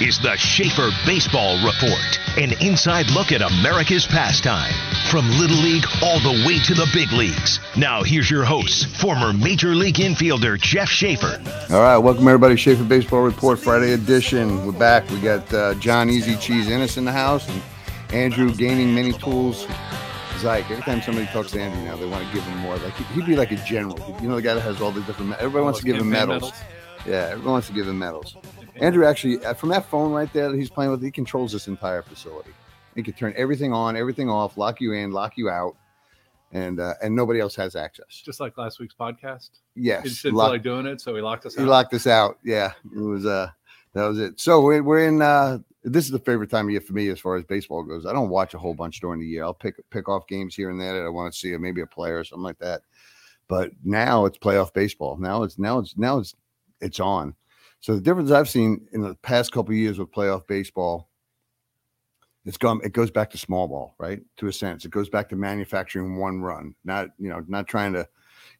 [0.00, 4.72] is the Schaefer Baseball Report, an inside look at America's pastime.
[5.10, 7.58] From Little League all the way to the big leagues.
[7.76, 11.42] Now, here's your host, former Major League infielder Jeff Schaefer.
[11.70, 12.54] All right, welcome everybody.
[12.54, 14.64] Schaefer Baseball Report Friday edition.
[14.64, 15.08] We're back.
[15.10, 17.60] We got uh, John Easy Cheese Ennis in the house and
[18.12, 19.66] Andrew gaining many tools.
[20.36, 20.70] Zyke.
[20.70, 22.76] Every time somebody talks to Andrew now, they want to give him more.
[22.76, 23.98] Like he'd be like a general.
[24.22, 25.32] You know, the guy that has all the different.
[25.32, 26.42] Everybody wants to give him medals.
[26.42, 26.62] medals.
[27.04, 28.36] Yeah, everyone wants to give him medals.
[28.80, 31.68] Andrew actually, uh, from that phone right there that he's playing with, he controls this
[31.68, 32.50] entire facility.
[32.94, 35.76] He can turn everything on, everything off, lock you in, lock you out,
[36.52, 38.22] and uh, and nobody else has access.
[38.24, 39.50] Just like last week's podcast.
[39.74, 41.54] Yes, he didn't feel like doing it, so he locked us.
[41.54, 41.68] He out.
[41.68, 42.38] locked us out.
[42.44, 43.50] Yeah, it was uh,
[43.92, 44.40] that was it.
[44.40, 45.22] So we're, we're in.
[45.22, 48.04] uh This is the favorite time of year for me as far as baseball goes.
[48.04, 49.44] I don't watch a whole bunch during the year.
[49.44, 51.82] I'll pick pick off games here and there that I want to see, or maybe
[51.82, 52.82] a player or something like that.
[53.46, 55.16] But now it's playoff baseball.
[55.18, 56.34] Now it's now it's now it's
[56.80, 57.34] it's on.
[57.80, 61.08] So the difference I've seen in the past couple years with playoff baseball,
[62.44, 62.80] it's gone.
[62.82, 64.20] It goes back to small ball, right?
[64.38, 67.92] To a sense, it goes back to manufacturing one run, not you know, not trying
[67.92, 68.08] to,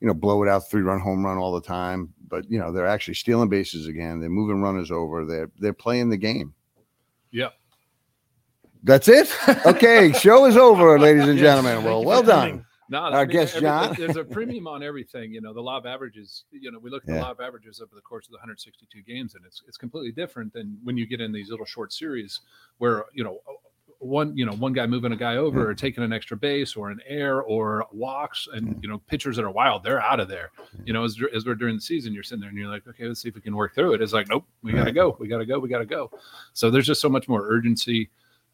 [0.01, 2.13] you know, blow it out three run home run all the time.
[2.29, 4.21] But you know, they're actually stealing bases again.
[4.21, 5.25] They're moving runners over.
[5.25, 6.55] They're they're playing the game.
[7.31, 7.49] Yeah.
[8.85, 9.29] That's it.
[9.67, 11.83] Okay, show is over, ladies and gentlemen.
[11.83, 12.65] Well, well done.
[12.91, 13.95] No, our I mean, guest John.
[13.99, 15.33] There's a premium on everything.
[15.33, 16.45] You know, the law of averages.
[16.51, 17.15] You know, we look at yeah.
[17.17, 20.13] the law of averages over the course of the 162 games, and it's it's completely
[20.13, 22.41] different than when you get in these little short series
[22.79, 23.41] where you know
[24.01, 25.67] one you know one guy moving a guy over yeah.
[25.67, 28.75] or taking an extra base or an air or walks and yeah.
[28.83, 30.51] you know pitchers that are wild they're out of there
[30.85, 33.07] you know as, as we're during the season you're sitting there and you're like okay
[33.07, 35.27] let's see if we can work through it it's like nope we gotta go we
[35.27, 36.11] gotta go we gotta go
[36.53, 38.09] so there's just so much more urgency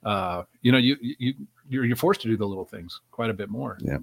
[0.04, 1.34] uh you know you you
[1.68, 3.98] you're, you're forced to do the little things quite a bit more yeah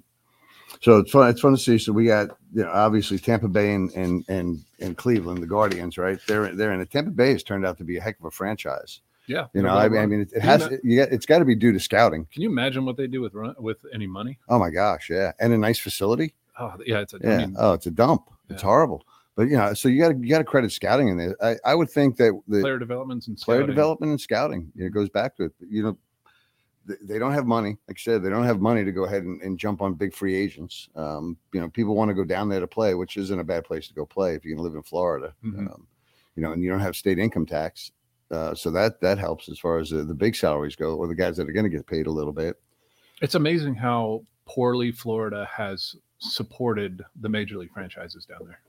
[0.80, 1.28] so it's fun.
[1.28, 1.78] It's fun to see.
[1.78, 5.98] So we got you know obviously Tampa Bay and and and, and Cleveland, the Guardians,
[5.98, 6.18] right?
[6.26, 6.90] They're they're in it.
[6.90, 9.00] Tampa Bay has turned out to be a heck of a franchise.
[9.28, 11.44] Yeah, you know, I mean, I mean, it, it has you got, it's got to
[11.44, 12.26] be due to scouting.
[12.32, 14.38] Can you imagine what they do with run, with any money?
[14.48, 16.34] Oh my gosh, yeah, and a nice facility.
[16.58, 17.34] Oh yeah, it's a yeah.
[17.34, 18.24] I mean, oh, it's a dump.
[18.48, 18.54] Yeah.
[18.54, 19.04] It's horrible.
[19.34, 21.36] But you know, so you got to you got to credit scouting in there.
[21.42, 24.90] I, I would think that the player developments and player development and scouting, you know,
[24.90, 25.52] goes back to it.
[25.60, 25.98] You know,
[26.86, 27.78] they don't have money.
[27.88, 30.14] Like I said, they don't have money to go ahead and, and jump on big
[30.14, 30.88] free agents.
[30.96, 33.64] Um, you know, people want to go down there to play, which isn't a bad
[33.64, 35.34] place to go play if you can live in Florida.
[35.44, 35.68] Mm-hmm.
[35.68, 35.86] Um,
[36.36, 37.92] you know, and you don't have state income tax,
[38.30, 41.14] uh, so that that helps as far as the, the big salaries go, or the
[41.14, 42.56] guys that are going to get paid a little bit.
[43.20, 48.60] It's amazing how poorly Florida has supported the major league franchises down there.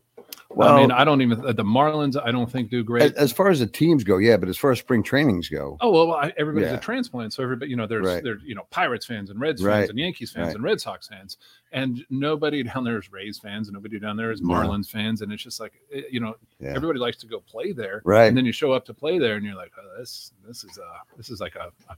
[0.56, 2.22] Well, I mean, I don't even the Marlins.
[2.22, 4.18] I don't think do great as, as, far as the teams go.
[4.18, 6.78] Yeah, but as far as spring trainings go, oh well, everybody's yeah.
[6.78, 8.24] a transplant, so everybody, you know, there's right.
[8.24, 9.80] there's you know Pirates fans and Reds right.
[9.80, 10.56] fans and Yankees fans right.
[10.56, 11.38] and Red Sox fans,
[11.72, 15.32] and nobody down there is Rays fans, and nobody down there is Marlins fans, and
[15.32, 16.74] it's just like eh, you know, yeah.
[16.76, 18.26] everybody likes to go play there, right?
[18.26, 20.78] And then you show up to play there, and you're like, oh, this this is
[20.78, 21.96] a this is like a, a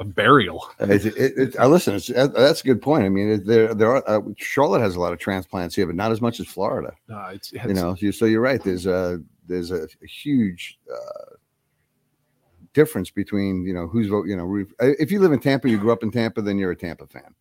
[0.00, 0.68] a burial.
[0.80, 1.94] It, it, it, I listen.
[2.14, 3.04] that's a good point.
[3.04, 6.12] I mean, there there are uh, Charlotte has a lot of transplants here, but not
[6.12, 6.94] as much as Florida.
[7.08, 7.94] No, it's, it's you know.
[8.12, 8.62] So you're right.
[8.62, 11.34] There's a there's a, a huge uh,
[12.74, 14.26] difference between you know who's vote.
[14.26, 16.76] You know, if you live in Tampa, you grew up in Tampa, then you're a
[16.76, 17.34] Tampa fan.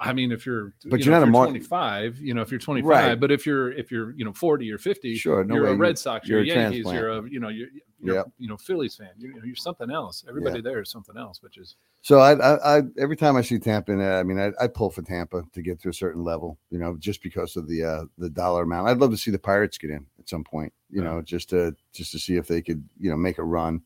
[0.00, 2.60] I mean, if you're, but you are not a Mar- 25, you know, if you're
[2.60, 3.20] 25, right.
[3.20, 5.98] but if you're, if you're, you know, 40 or 50, sure, no you're a Red
[5.98, 6.98] Sox, you're, you're a Yankees, transplant.
[6.98, 7.68] you're a, you know, you're,
[8.00, 8.30] you're yep.
[8.38, 10.24] you know, Phillies fan, you're, you're something else.
[10.28, 11.76] Everybody there is something else, which is.
[12.00, 14.90] So I, I, I every time I see Tampa in I mean, I, I pull
[14.90, 18.04] for Tampa to get to a certain level, you know, just because of the, uh,
[18.18, 18.88] the dollar amount.
[18.88, 21.10] I'd love to see the Pirates get in at some point, you yeah.
[21.10, 23.82] know, just to, just to see if they could, you know, make a run.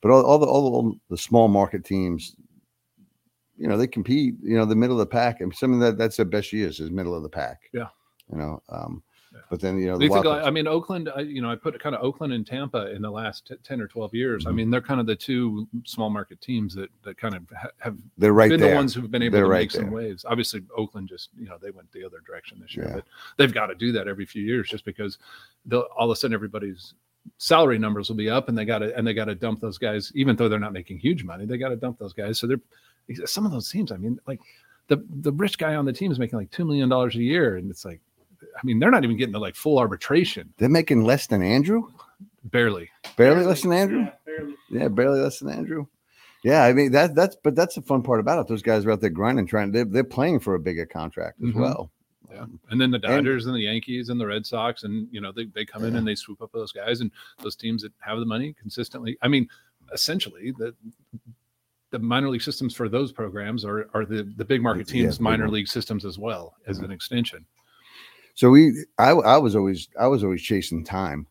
[0.00, 2.36] But all, all the, all the, the small market teams,
[3.58, 5.40] you know, they compete, you know, the middle of the pack.
[5.40, 7.62] and some of that that's the best years is middle of the pack.
[7.72, 7.88] Yeah.
[8.30, 9.02] You know, um,
[9.32, 9.40] yeah.
[9.50, 11.94] but then, you know, the think, I mean, Oakland, I, you know, I put kind
[11.94, 14.42] of Oakland and Tampa in the last t- 10 or 12 years.
[14.42, 14.48] Mm-hmm.
[14.48, 17.70] I mean, they're kind of the two small market teams that, that kind of ha-
[17.78, 18.70] have they're right been there.
[18.70, 19.82] the ones who've been able they're to right make there.
[19.82, 20.24] some waves.
[20.28, 22.94] Obviously, Oakland just, you know, they went the other direction this year, yeah.
[22.96, 23.04] but
[23.38, 25.18] they've got to do that every few years just because
[25.72, 26.94] all of a sudden everybody's
[27.36, 29.76] salary numbers will be up and they got to and they got to dump those
[29.78, 32.46] guys even though they're not making huge money they got to dump those guys so
[32.46, 32.60] they're
[33.24, 34.40] some of those teams, I mean, like
[34.88, 37.56] the the rich guy on the team is making like two million dollars a year,
[37.56, 38.00] and it's like,
[38.42, 40.52] I mean, they're not even getting to like full arbitration.
[40.58, 41.88] They're making less than Andrew.
[42.44, 42.90] Barely.
[43.16, 44.00] Barely less than Andrew.
[44.00, 44.54] Yeah, barely.
[44.70, 45.86] Yeah, barely less than Andrew.
[46.44, 48.48] Yeah, I mean that that's but that's the fun part about it.
[48.48, 49.72] Those guys are out there grinding, trying.
[49.72, 51.60] They're, they're playing for a bigger contract as mm-hmm.
[51.60, 51.90] well.
[52.30, 52.44] Yeah.
[52.70, 55.32] And then the Dodgers and, and, the Yankees and the Red Sox, and you know,
[55.32, 55.88] they, they come yeah.
[55.88, 57.10] in and they swoop up those guys and
[57.42, 59.16] those teams that have the money consistently.
[59.22, 59.48] I mean,
[59.92, 60.74] essentially, the
[61.90, 65.22] the minor league systems for those programs are are the the big market teams yeah,
[65.22, 67.44] minor league systems as well as an extension
[68.34, 71.26] so we I, I was always i was always chasing time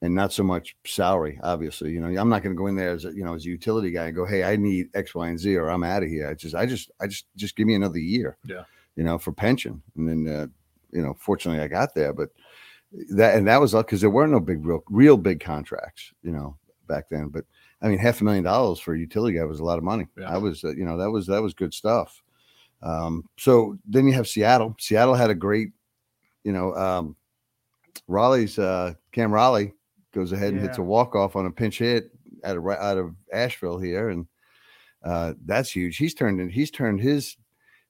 [0.00, 1.40] and not so much salary.
[1.42, 3.44] Obviously, you know, I'm not going to go in there as a, you know as
[3.44, 6.02] a utility guy and go, hey, I need X, Y, and Z, or I'm out
[6.02, 6.28] of here.
[6.28, 8.36] I just, I just, I just, just give me another year.
[8.44, 8.64] Yeah.
[8.96, 10.46] You know, for pension, and then uh,
[10.90, 12.30] you know, fortunately, I got there, but
[13.10, 16.56] that and that was because there were no big, real, real big contracts, you know,
[16.88, 17.28] back then.
[17.28, 17.44] But
[17.80, 20.06] I mean, half a million dollars for a utility guy was a lot of money.
[20.18, 20.34] Yeah.
[20.34, 22.22] I was, uh, you know, that was that was good stuff.
[22.82, 24.74] Um, so then you have Seattle.
[24.78, 25.70] Seattle had a great,
[26.44, 27.16] you know, um,
[28.06, 29.72] Raleigh's uh, Cal Raleigh
[30.12, 32.10] goes ahead and hits a walk off on a pinch hit
[32.44, 34.26] out of out of Asheville here, and
[35.04, 35.96] uh, that's huge.
[35.96, 37.36] He's turned in, he's turned his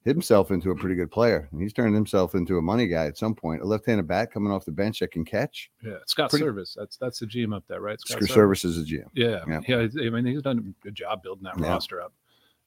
[0.09, 1.49] himself into a pretty good player.
[1.53, 3.63] And he's turned himself into a money guy at some point.
[3.63, 5.71] A left-handed bat coming off the bench that can catch.
[5.85, 6.75] Yeah, Scott Pretty- Servais.
[6.75, 8.01] That's that's the GM up there, right?
[8.01, 9.07] Screw services a GM.
[9.15, 9.61] Yeah, Yeah.
[9.69, 10.07] yeah.
[10.07, 11.69] I mean, he's done a good job building that Yeah.
[11.69, 12.13] roster up.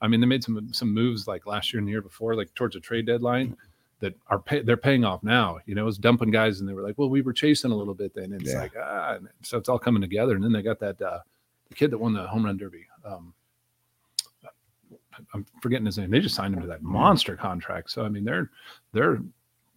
[0.02, 2.54] I mean, they made some some moves like last year and the year before, like
[2.56, 3.56] towards the trade deadline,
[4.00, 5.60] that are pay, they're paying off now.
[5.68, 7.76] You know, it was dumping guys, and they were like, "Well, we were chasing a
[7.76, 8.62] little bit then." And it's Yeah.
[8.62, 10.34] like, ah, and so it's all coming together.
[10.34, 11.20] And then they got that uh,
[11.70, 12.88] the kid that won the home run derby.
[13.06, 13.34] Um,
[15.33, 16.09] I'm forgetting his name.
[16.12, 17.91] They just signed him to that monster contract.
[17.91, 18.50] So I mean, they're
[18.94, 19.19] they're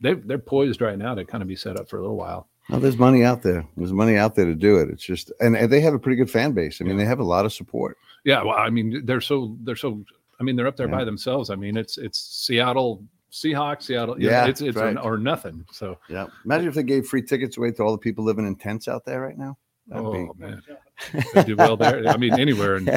[0.01, 2.49] they they're poised right now to kind of be set up for a little while.
[2.71, 3.67] Well, there's money out there.
[3.77, 4.89] There's money out there to do it.
[4.89, 6.81] It's just, and, and they have a pretty good fan base.
[6.81, 7.05] I mean, Yeah.
[7.05, 7.99] they have a lot of support.
[8.25, 10.03] Yeah, well, I mean, they're so they're so.
[10.41, 10.97] I mean, they're up there Yeah.
[10.97, 11.51] by themselves.
[11.51, 14.19] I mean, it's it's Seattle Seahawks, Seattle.
[14.21, 14.97] Yeah, it's it's right.
[14.97, 15.65] or, or nothing.
[15.73, 16.27] So, Yeah.
[16.45, 19.05] Imagine if they gave free tickets away to all the people living in tents out
[19.05, 19.59] there right now.
[19.89, 20.63] That'd oh be- man,
[21.35, 22.07] they do well there.
[22.09, 22.89] I mean, anywhere in,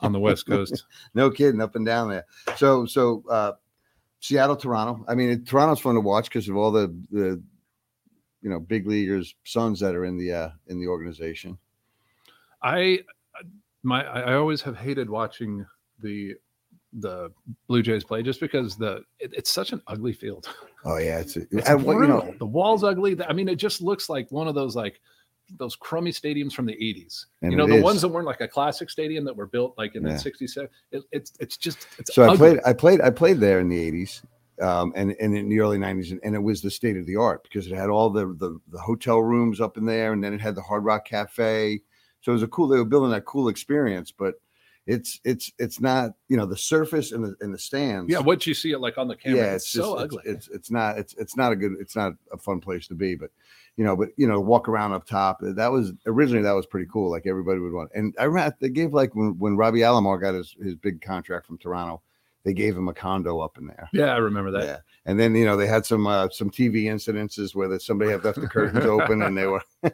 [0.00, 0.84] on the West Coast.
[1.14, 2.26] No kidding, up and down there.
[2.56, 3.52] So, so uh,
[4.20, 5.04] Seattle, Toronto.
[5.08, 7.42] I mean, it, Toronto's fun to watch because of all the the
[8.40, 11.58] you know big leaguers, sons that are in the uh, in the organization.
[12.62, 13.00] I
[13.82, 15.64] my I I always have hated watching
[16.00, 16.34] the
[16.94, 17.30] the
[17.68, 20.48] Blue Jays play just because the it, it's such an ugly field.
[20.84, 23.16] Oh yeah, it's, It's what- you know, the wall's ugly.
[23.22, 25.00] I mean, it just looks like one of those like
[25.58, 27.26] those crummy stadiums from the 80s.
[27.42, 27.82] And you know, the is.
[27.82, 30.14] ones that weren't like a classic stadium that were built like in Yeah.
[30.14, 30.68] the 67.
[30.90, 33.78] It, it's it's just it's so I played I played I played there in the
[33.80, 34.22] eighties.
[34.60, 37.16] Um, and, and in the early 90s, and, and it was the state of the
[37.16, 40.34] art because it had all the, the the hotel rooms up in there, and then
[40.34, 41.80] it had the Hard Rock Cafe.
[42.20, 42.68] So it was a cool.
[42.68, 44.34] They were building that cool experience, but
[44.86, 48.10] it's it's it's not you know the surface and the and the stands.
[48.10, 49.38] Yeah, what you see it like on the camera.
[49.38, 50.22] yeah, it's, it's, so just, ugly.
[50.24, 52.94] It's, it's it's not it's it's not a good it's not a fun place to
[52.94, 53.30] be, but
[53.76, 55.40] you know, but you know, walk around up top.
[55.42, 57.10] Uh, that was originally that was pretty cool.
[57.10, 57.90] Like everybody would want.
[57.94, 61.46] And I remember they gave like when when Robbie Alomar got his his big contract
[61.46, 62.02] from Toronto,
[62.44, 63.88] they gave him a condo up in there.
[63.92, 64.64] yeah, I remember that.
[64.64, 68.10] Yeah, and then you know they had some uh, some TV incidences where that somebody
[68.10, 69.62] had left the curtains open and they were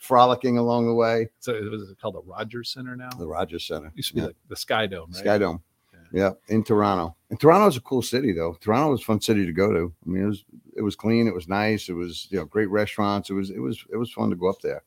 [0.00, 1.28] frolicking along the way.
[1.40, 3.10] So it was called the Rogers Center now.
[3.10, 4.26] The Rogers Center, used to be yeah.
[4.28, 5.20] like the Sky Dome, right?
[5.20, 5.62] Sky Dome.
[5.92, 5.98] Yeah.
[6.12, 7.16] Yeah, in Toronto.
[7.30, 8.56] And Toronto's a cool city though.
[8.60, 9.92] Toronto was a fun city to go to.
[10.04, 10.44] I mean, it was
[10.76, 13.30] it was clean, it was nice, it was you know great restaurants.
[13.30, 14.82] It was it was it was fun to go up there.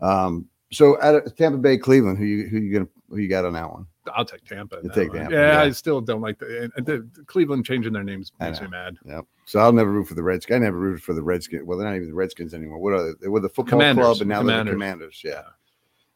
[0.00, 3.52] Um, so at Tampa Bay, Cleveland, who you who you gonna who you got on
[3.54, 3.86] that one?
[4.14, 4.78] I'll take Tampa.
[4.78, 5.18] in You take one.
[5.18, 5.62] Tampa, Yeah, yeah.
[5.62, 8.96] I still don't like the, and the Cleveland changing their names makes me mad.
[9.06, 9.22] Yeah.
[9.46, 10.56] So I'll never root for the Redskins.
[10.56, 11.62] I never rooted for the Redskins.
[11.64, 12.78] Well, they're not even the Redskins anymore.
[12.78, 13.12] What are they?
[13.22, 14.04] They were the football Commanders.
[14.04, 15.20] club, and now they're the Commanders.
[15.22, 15.52] Commanders.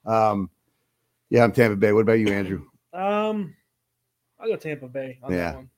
[0.06, 0.30] Yeah.
[0.30, 0.50] Um,
[1.30, 1.92] yeah, I'm Tampa Bay.
[1.92, 2.64] What about you, Andrew?
[2.92, 3.54] Um,
[4.40, 5.38] I'll go Tampa Bay on Yeah.
[5.38, 5.70] that one.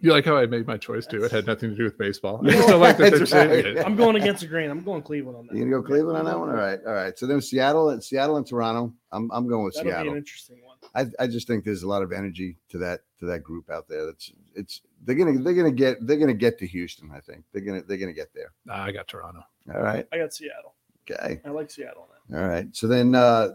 [0.00, 1.24] You like how I made my choice too?
[1.24, 2.40] It had nothing to do with baseball.
[2.42, 3.66] I You just know, don't like that they're that's saying right.
[3.66, 3.84] it.
[3.86, 4.70] I'm going against the grain.
[4.70, 5.54] I'm going Cleveland on that.
[5.54, 6.48] You gonna go Cleveland on that one?
[6.50, 7.18] All right, all right.
[7.18, 8.92] So then Seattle and Seattle and Toronto.
[9.12, 10.12] I'm I'm going with That'll be Seattle.
[10.12, 10.76] an interesting one.
[10.94, 13.88] I, I just think there's a lot of energy to that to that group out
[13.88, 14.06] there.
[14.06, 17.10] That's it's they're gonna they're gonna get they're gonna get to Houston.
[17.14, 18.52] I think they're gonna they're gonna get there.
[18.64, 19.42] Nah, I got Toronto.
[19.74, 20.74] All right, I got Seattle.
[21.10, 22.02] okay, I like Seattle.
[22.02, 22.42] On that.
[22.42, 22.66] all right.
[22.74, 23.50] So then uh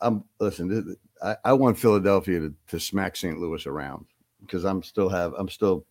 [0.00, 0.68] I'm listen.
[0.68, 3.40] th- I, I want Philadelphia to, to smack St.
[3.40, 4.06] Louis around
[4.48, 5.84] because I'm still have I'm still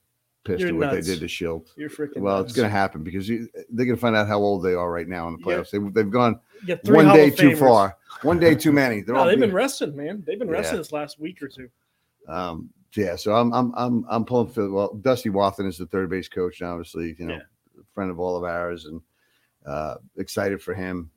[0.43, 1.07] pissed You're at what nuts.
[1.07, 1.67] they did to Shildt.
[1.77, 2.17] You're freaking.
[2.21, 5.07] Well, it's gonna happen because you, they're gonna find out how old they are right
[5.07, 5.57] now in the Yeah.
[5.57, 5.69] playoffs.
[5.71, 6.39] They, they've gone
[6.85, 9.01] one Hall day too far, one day too many.
[9.01, 10.23] They're No, all they've been resting, man.
[10.25, 10.81] They've been resting Yeah.
[10.81, 11.69] this last week or two.
[12.27, 16.09] Um, yeah, so I'm I'm I'm I'm pulling for well, Dusty Wathan is the third
[16.09, 17.81] base coach, and obviously, you know, Yeah.
[17.93, 19.01] friend of all of ours, and
[19.65, 21.11] uh, excited for him.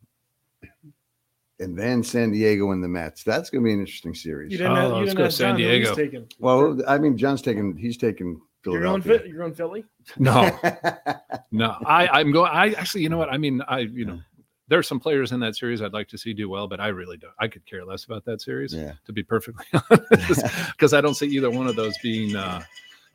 [1.61, 3.23] And then San Diego and the Mets.
[3.23, 4.51] That's going to be an interesting series.
[4.51, 5.57] You didn't Oh, have, you let's didn't go San John.
[5.59, 5.95] Diego.
[5.95, 6.27] taking?
[6.39, 9.01] Well, I mean, John's taking he's taking you're going.
[9.03, 9.19] Philadelphia.
[9.19, 9.85] Phil- You're going Philly.
[10.19, 10.59] No,
[11.53, 11.77] no.
[11.87, 12.51] I I'm going.
[12.53, 13.31] I actually, you know what?
[13.33, 14.21] I mean, I you know,
[14.69, 16.89] there are some players in that series I'd like to see do well, but I
[16.89, 17.33] really don't.
[17.39, 18.73] I could care less about that series.
[18.75, 22.63] yeah, to be perfectly honest, because I don't see either one of those being uh,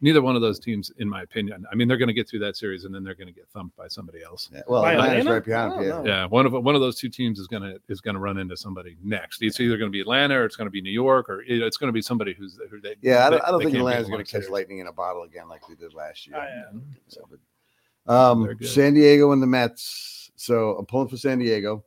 [0.01, 1.65] neither one of those teams, in my opinion.
[1.71, 3.47] I mean, they're going to get through that series and then they're going to get
[3.49, 4.49] thumped by somebody else.
[4.53, 4.61] yeah.
[4.67, 5.31] Well, By Atlanta's Atlanta?
[5.35, 5.73] right behind.
[5.73, 6.11] I them, Yeah.
[6.21, 8.37] Yeah, one of one of those two teams is going to is going to run
[8.37, 9.41] into somebody next.
[9.41, 11.61] It's either going to be Atlanta or it's going to be New York or it-
[11.61, 12.95] it's going to be somebody who's who they.
[13.01, 14.93] Yeah, I don't, they- I don't think can't Atlanta's going to catch lightning in a
[14.93, 16.37] bottle again like they did last year.
[16.37, 16.63] I,
[17.07, 20.29] So, but, um, San Diego and the Mets.
[20.35, 21.83] So I'm pulling for San Diego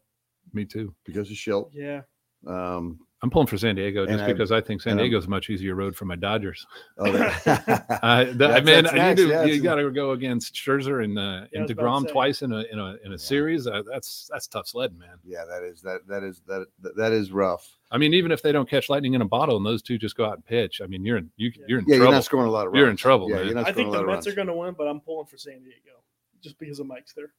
[0.55, 0.95] Me too.
[1.05, 1.71] because of Shildt.
[1.75, 2.00] Yeah.
[2.47, 5.27] Um, I'm pulling for San Diego just I- because I think San and I'm- Diego's
[5.27, 6.65] a much easier road for my Dodgers.
[6.99, 7.11] oh,
[7.45, 11.19] that- Uh, the, That's- man, you, do, yeah, you got to go against Scherzer and
[11.19, 13.67] uh, Yeah, and was about to Degrom twice in a in a in a series.
[13.67, 15.17] Uh, that's that's tough sledding, man.
[15.25, 17.69] yeah, that is that that is that that- that is rough.
[17.91, 20.15] I mean, even if they don't catch lightning in a bottle and those two just
[20.17, 21.65] go out and pitch, I mean, you're in you, Yeah.
[21.67, 22.05] you're in Yeah, trouble.
[22.13, 22.81] you're not scoring a lot of runs.
[22.81, 24.55] You're in trouble, Yeah, you're not I think a the Mets of are going to
[24.55, 26.03] win, but I'm pulling for San Diego
[26.43, 27.33] just because of Mike's there.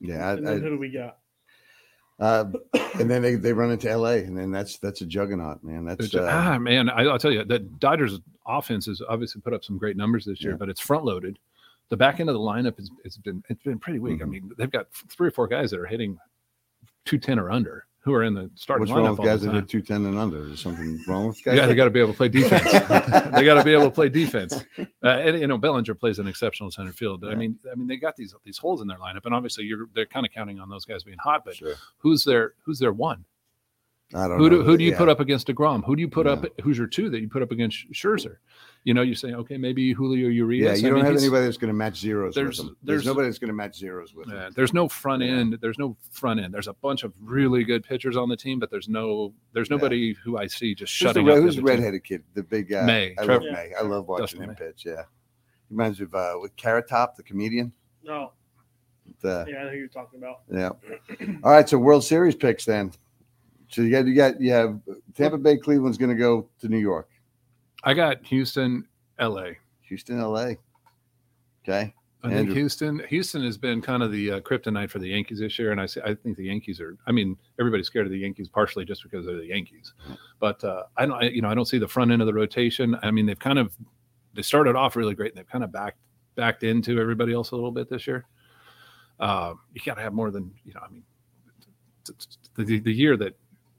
[0.00, 1.18] Yeah, and then I, who do we got?
[2.20, 2.44] Uh,
[2.98, 5.84] and then they, they run into LA, and then that's that's a juggernaut, man.
[5.84, 9.64] That's uh, ah man, I, I'll tell you that Dodgers offense has obviously put up
[9.64, 10.56] some great numbers this year, Yeah.
[10.58, 11.38] but it's front loaded.
[11.88, 14.22] The back end of the lineup has it's been it's been pretty weak.
[14.22, 14.30] I Mhm.
[14.30, 16.18] mean, they've got three or four guys that are hitting
[17.04, 19.52] two ten or under who are in the starting what's lineup wrong with guys that
[19.54, 20.46] hit two ten and under?
[20.50, 21.56] Is something wrong with guys?
[21.56, 22.70] Yeah, they got to be able to play defense.
[22.70, 24.62] they got to be able to play defense.
[24.78, 27.24] Uh, and you know, Bellinger plays an exceptional center field.
[27.24, 29.86] I mean, I mean, they got these these holes in their lineup, and obviously, you're
[29.94, 31.44] they're kind of counting on those guys being hot.
[31.44, 31.74] But Sure.
[31.98, 33.24] who's their who's their one?
[34.14, 34.58] I don't Who know.
[34.58, 34.98] do who do you Yeah.
[34.98, 35.82] put up against Degrom?
[35.84, 36.32] Who do you put Yeah.
[36.32, 36.44] up?
[36.62, 38.36] Who's your two that you put up against Scherzer?
[38.86, 40.62] You know, you're saying okay, maybe Julio Urias.
[40.82, 42.66] Yeah, you mean, don't have anybody that's going to match zeros there's- with.
[42.82, 44.52] There's, there's- nobody that's going to match zeros with Yeah, them.
[44.54, 45.30] there's no front Yeah.
[45.30, 45.58] end.
[45.62, 46.52] There's no front end.
[46.52, 49.76] There's a bunch of really good pitchers on the team, but there's no there's Yeah.
[49.76, 51.44] nobody who I see just Who's shutting red, up.
[51.44, 51.78] who's the other team.
[51.80, 52.22] redheaded kid?
[52.34, 52.84] The big guy.
[52.84, 53.72] May, I Trevor- love May.
[53.78, 54.54] I love watching Dustin him May.
[54.66, 54.84] pitch.
[54.84, 55.04] Yeah,
[55.70, 57.72] reminds me of uh, with Carrot Top, the comedian.
[58.04, 58.32] No.
[59.22, 60.42] The, Yeah, I know who you're talking about.
[60.52, 60.70] yeah.
[61.42, 62.92] All right, so World Series picks then.
[63.70, 64.78] So you got you got you have
[65.14, 67.08] Tampa Bay, Cleveland's going to go to New York,
[67.84, 68.86] I got Houston,
[69.18, 69.58] L.A.
[69.82, 70.56] Houston, L.A.
[71.66, 71.94] Okay.
[72.22, 72.44] I Andrew.
[72.44, 73.02] think Houston.
[73.10, 75.84] Houston has been kind of the uh, kryptonite for the Yankees this year, and I
[75.84, 76.96] say I think the Yankees are.
[77.06, 79.92] I mean, everybody's scared of the Yankees partially just because they're the Yankees,
[80.40, 81.22] but uh, I don't.
[81.22, 82.96] I- You know, I don't see the front end of the rotation.
[83.02, 83.76] I mean, they've kind of
[84.32, 85.98] they started off really great, and they've kind of backed
[86.34, 88.24] backed into everybody else a little bit this year.
[89.20, 90.80] Uh, you got to have more than you know.
[90.82, 91.02] I mean,
[92.06, 93.36] t- t- the the year that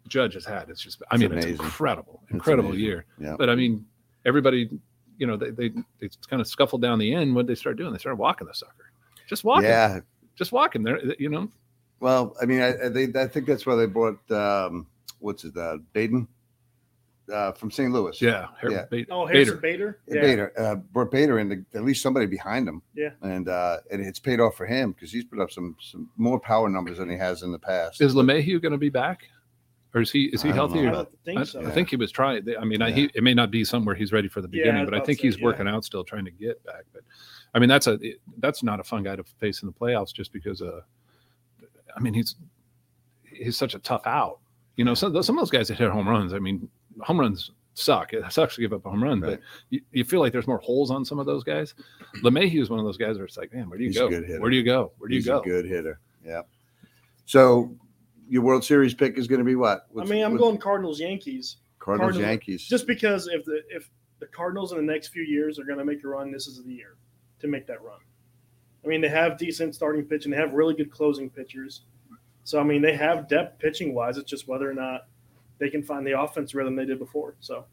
[0.08, 1.02] Judge has had, it's just.
[1.10, 2.86] I It's mean, it's incredible, incredible amazing.
[2.86, 3.06] year.
[3.20, 3.36] Yeah.
[3.40, 3.86] But I mean,
[4.26, 4.70] everybody,
[5.18, 7.36] you know, they they, they kind of scuffled down the end.
[7.36, 7.92] What they start doing?
[7.94, 8.92] They started walking the sucker,
[9.28, 10.00] just walking, Yeah.
[10.36, 10.84] just walking.
[10.84, 11.50] There, you know,
[12.00, 14.88] Well, I mean, I, I, they, I think that's why they brought um,
[15.20, 16.28] what's it, uh, Baden
[17.34, 17.92] uh, from St.
[17.92, 18.22] Louis.
[18.22, 18.86] yeah, Har- Yeah.
[18.92, 19.98] Ba- Oh, Harrison Bader.
[20.08, 20.22] Bader.
[20.22, 22.82] Bader, uh, brought Bader in to, at least somebody behind him.
[22.94, 23.10] Yeah.
[23.22, 26.40] and uh, and it's paid off for him because he's put up some some more
[26.40, 28.00] power numbers than he has in the past.
[28.02, 29.24] Is LeMahieu going to be back,
[29.96, 30.82] or is he is he I healthy?
[30.82, 30.88] know.
[30.88, 31.66] I or- don't think I, so.
[31.66, 32.46] I think he was trying.
[32.60, 34.90] I mean, I, he, it may not be somewhere he's ready for the beginning, was
[34.92, 35.46] but I think say, he's yeah.
[35.46, 36.84] working out still, trying to get back.
[36.94, 37.02] But
[37.54, 37.98] I mean, that's a
[38.38, 40.62] that's not a fun guy to face in the playoffs just because.
[40.62, 40.82] Uh,
[41.96, 42.36] I mean, he's
[43.24, 44.40] he's such a tough out.
[44.76, 46.34] You know, some some of those guys that hit home runs.
[46.34, 48.12] I mean, home runs suck.
[48.14, 49.32] It sucks to give up a home run, Right.
[49.32, 51.74] but you, you feel like there's more holes on some of those guys.
[52.24, 54.02] LeMahieu is one of those guys where it's like, man, where do you He's a
[54.02, 54.10] go?
[54.10, 54.40] good hitter.
[54.42, 54.92] Where do you go?
[54.98, 55.42] Where do you go?
[55.42, 55.58] he's go?
[55.58, 56.00] a good hitter.
[56.26, 56.42] Yeah.
[57.26, 57.76] So
[58.28, 59.88] your World Series pick is going to be what?
[60.00, 62.64] I mean, I'm what- going Cardinals Yankees Cardinals, Cardinals- Yankees.
[62.68, 63.90] just because if the if
[64.20, 66.64] the Cardinals in the next few years are going to make a run, this is
[66.64, 66.96] the year
[67.40, 68.00] to make that run.
[68.84, 71.82] I mean, they have decent starting pitching, they have really good closing pitchers.
[72.44, 74.18] So I mean, they have depth pitching wise.
[74.18, 75.08] It's just whether or not
[75.58, 77.36] they can find the offense rhythm they did before.
[77.40, 77.66] So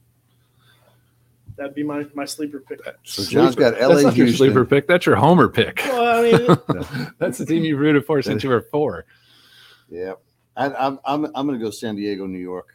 [1.57, 2.81] that'd be my my sleeper pick.
[3.05, 4.87] So John's got That's LA not your sleeper pick.
[4.87, 5.83] That's your homer pick.
[5.85, 9.05] Well, I mean, That's the team you rooted for since you were four.
[9.91, 10.15] yeah.
[10.57, 12.75] I, I'm I'm I'm going to go San Diego, New York.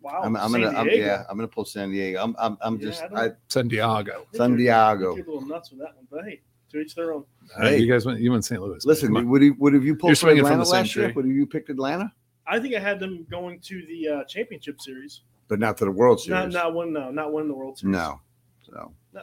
[0.00, 0.20] wow.
[0.24, 1.04] I'm, I'm San gonna I'm, Diego.
[1.06, 2.22] yeah I'm going to pull San Diego.
[2.22, 4.26] I'm I'm, I'm Yeah, just I I, San Diego.
[4.34, 5.16] San you're- Diego.
[5.16, 6.40] You're little nuts with that one, but hey,
[6.70, 7.24] to each their own.
[7.58, 7.78] Hey.
[7.78, 8.20] you guys went.
[8.20, 8.60] You went St.
[8.62, 8.84] Louis.
[8.86, 9.28] Listen, Come on.
[9.28, 11.12] would you would have you pulled You're for from Atlanta the same last year?
[11.14, 12.12] Would have you picked Atlanta?
[12.46, 15.20] I think I had them going to the uh, championship series.
[15.48, 16.54] But not to the World Not Series.
[16.54, 17.92] not one no, not winning the World Series.
[17.92, 18.20] No.
[18.64, 19.22] So No.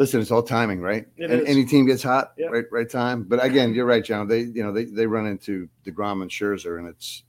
[0.00, 1.06] Listen, it's all timing, right?
[1.18, 1.48] It and is.
[1.48, 2.50] any team gets hot, Yep.
[2.50, 3.22] right, right time.
[3.22, 4.26] But again, you're right, John.
[4.26, 7.22] They, you know, they they run into Degrom and Scherzer, and it's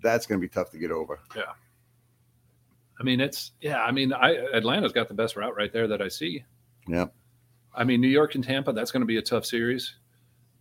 [0.00, 1.18] that's going to be tough to get over.
[1.36, 1.42] Yeah.
[2.98, 3.82] I mean, it's yeah.
[3.82, 6.44] I mean, I Atlanta's got the best route right there that I see.
[6.86, 7.06] Yeah.
[7.74, 8.72] I mean, New York and Tampa.
[8.72, 9.94] That's going to be a tough series.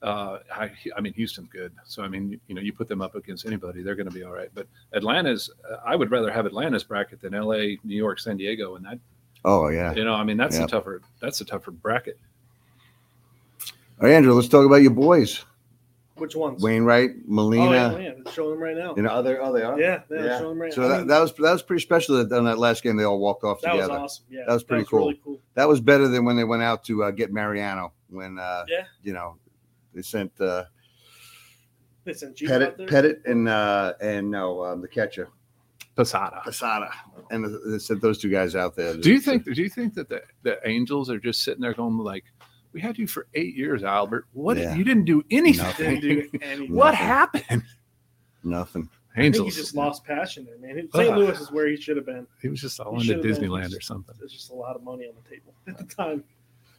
[0.01, 1.73] Uh, I, I mean, Houston's good.
[1.85, 4.23] So I mean, you know, you put them up against anybody, they're going to be
[4.23, 4.49] all right.
[4.55, 5.51] But Atlanta's.
[5.69, 8.99] Uh, I would rather have Atlanta's bracket than L.A., New York, San Diego, and that.
[9.45, 9.93] Oh yeah.
[9.93, 10.67] You know, I mean, that's Yep.
[10.67, 11.01] a tougher.
[11.21, 12.19] That's a tougher bracket.
[14.01, 15.43] All right, Andrew, let's talk about your boys,
[16.15, 16.61] Which ones?
[16.61, 17.63] Wainwright, Molina.
[17.65, 18.03] Oh, yeah, Molina.
[18.03, 18.93] yeah, they're showing them right now.
[18.95, 19.79] You know, other oh they are.
[19.79, 20.37] Yeah, yeah, they're Yeah.
[20.39, 20.87] showing them right So now.
[20.87, 23.19] I that, that was that was pretty special that on that last game they all
[23.19, 24.25] walked off that was awesome.
[24.29, 24.99] Yeah, That was pretty cool.
[25.07, 25.39] Really cool.
[25.55, 28.83] That was better than when they went out to uh, get Mariano when uh, Yeah,
[29.03, 29.35] you know
[29.93, 30.65] they sent uh,
[32.05, 32.87] they sent Jeep out Pettitte, there.
[32.87, 35.29] Pettitte, and uh, and no um, the catcher
[35.99, 36.41] Posada.
[36.45, 36.89] Posada,
[37.31, 38.95] and they sent those two guys out there.
[38.95, 39.43] Do you think?
[39.45, 42.23] Do you think that the, the Angels are just sitting there going like,
[42.71, 44.25] We had you for eight years, Albert.
[44.33, 44.75] What Yeah.
[44.75, 45.65] you didn't do anything.
[45.65, 45.99] Nothing.
[46.01, 46.73] Didn't do anything.
[46.73, 47.05] what Nothing.
[47.07, 47.63] happened?
[48.43, 48.89] Nothing.
[49.15, 49.55] I think he Angels.
[49.55, 50.87] just lost passion there, man.
[50.93, 51.09] St.
[51.11, 51.17] Ugh.
[51.17, 52.25] Louis is where he should have been.
[52.41, 54.15] He was just all He into Disneyland just- or something.
[54.19, 56.23] There's just a lot of money on the table at the time.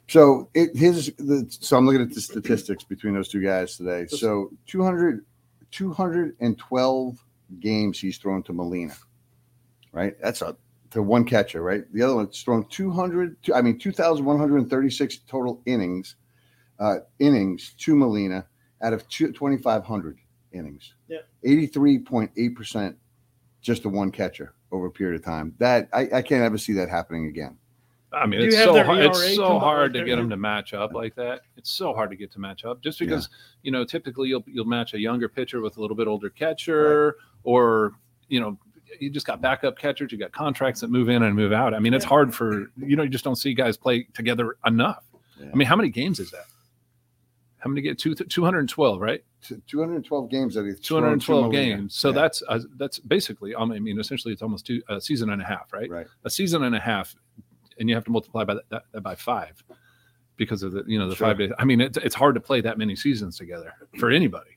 [0.09, 4.07] So it his the so I'm looking at the statistics between those two guys today.
[4.09, 5.25] So 200
[5.71, 7.25] 212
[7.61, 8.95] games he's thrown to Molina.
[9.93, 10.15] Right?
[10.23, 10.57] That's a
[10.91, 11.85] to one catcher, right?
[11.93, 16.17] The other one's thrown 200 I mean 2136 total innings
[16.79, 18.47] uh innings to Molina
[18.83, 20.19] out of 2500
[20.53, 20.95] innings.
[21.09, 21.19] Yeah.
[21.45, 22.95] 83.8%
[23.61, 25.55] just to one catcher over a period of time.
[25.59, 27.57] That I, I can't ever see that happening again.
[28.13, 28.99] I mean, Do it's so hard.
[28.99, 31.43] It's so hard like to get them to match up like that.
[31.57, 33.29] It's so hard to get to match up, just because
[33.63, 37.17] you know typically you'll you'll match a younger pitcher with a little bit older catcher,
[37.45, 37.93] or
[38.29, 38.59] you know
[38.99, 40.11] you just got backup catchers.
[40.13, 41.75] You got contracts that move in and move out.
[41.75, 42.09] I mean, it's Yeah.
[42.09, 45.05] hard for you know you just don't see guys play together enough.
[45.39, 45.51] Yeah.
[45.53, 46.45] I mean, how many games is that?
[47.59, 49.23] How many get two two hundred and twelve, right?
[49.67, 51.95] 212 games that he's Two hundred twelve games.
[51.95, 52.15] So Yeah.
[52.15, 53.55] that's uh, that's basically.
[53.57, 55.91] I mean, essentially, it's almost two a season and a half, right?
[55.91, 56.07] right.
[56.25, 57.15] a season and a half,
[57.79, 59.63] and you have to multiply by that, that by five
[60.37, 61.27] because of the you know the Sure.
[61.29, 61.51] five days.
[61.59, 64.51] I mean, it's it's hard to play that many seasons together for anybody.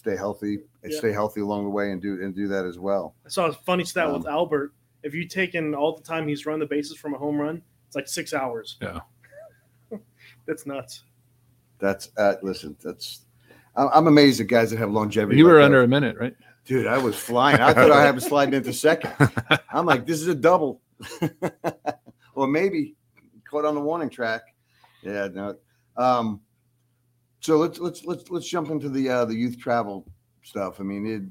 [0.00, 0.98] Stay healthy and Yeah.
[0.98, 3.14] stay healthy along the way and do and do that as well.
[3.26, 4.72] I saw a funny stat Um, with Albert.
[5.02, 7.60] If you take in all the time he's run the bases from a home run,
[7.86, 8.78] it's like six hours.
[8.80, 9.00] Yeah.
[10.46, 11.04] That's nuts.
[11.78, 12.78] That's uh, listen.
[12.82, 13.26] That's
[13.76, 15.36] I'm, I'm amazed at guys that have longevity.
[15.36, 15.64] You like were that.
[15.66, 16.34] under a minute, right?
[16.64, 16.86] dude.
[16.86, 17.60] I was flying.
[17.60, 19.12] I thought I had him sliding into second.
[19.70, 20.80] I'm like, this is a double,
[22.34, 22.96] or maybe
[23.44, 24.42] caught on the warning track.
[25.02, 25.56] Yeah, no.
[25.98, 26.40] Um,
[27.40, 30.06] so let's let's let's let's jump into the uh, the youth travel
[30.42, 30.80] stuff.
[30.80, 31.22] I mean, it,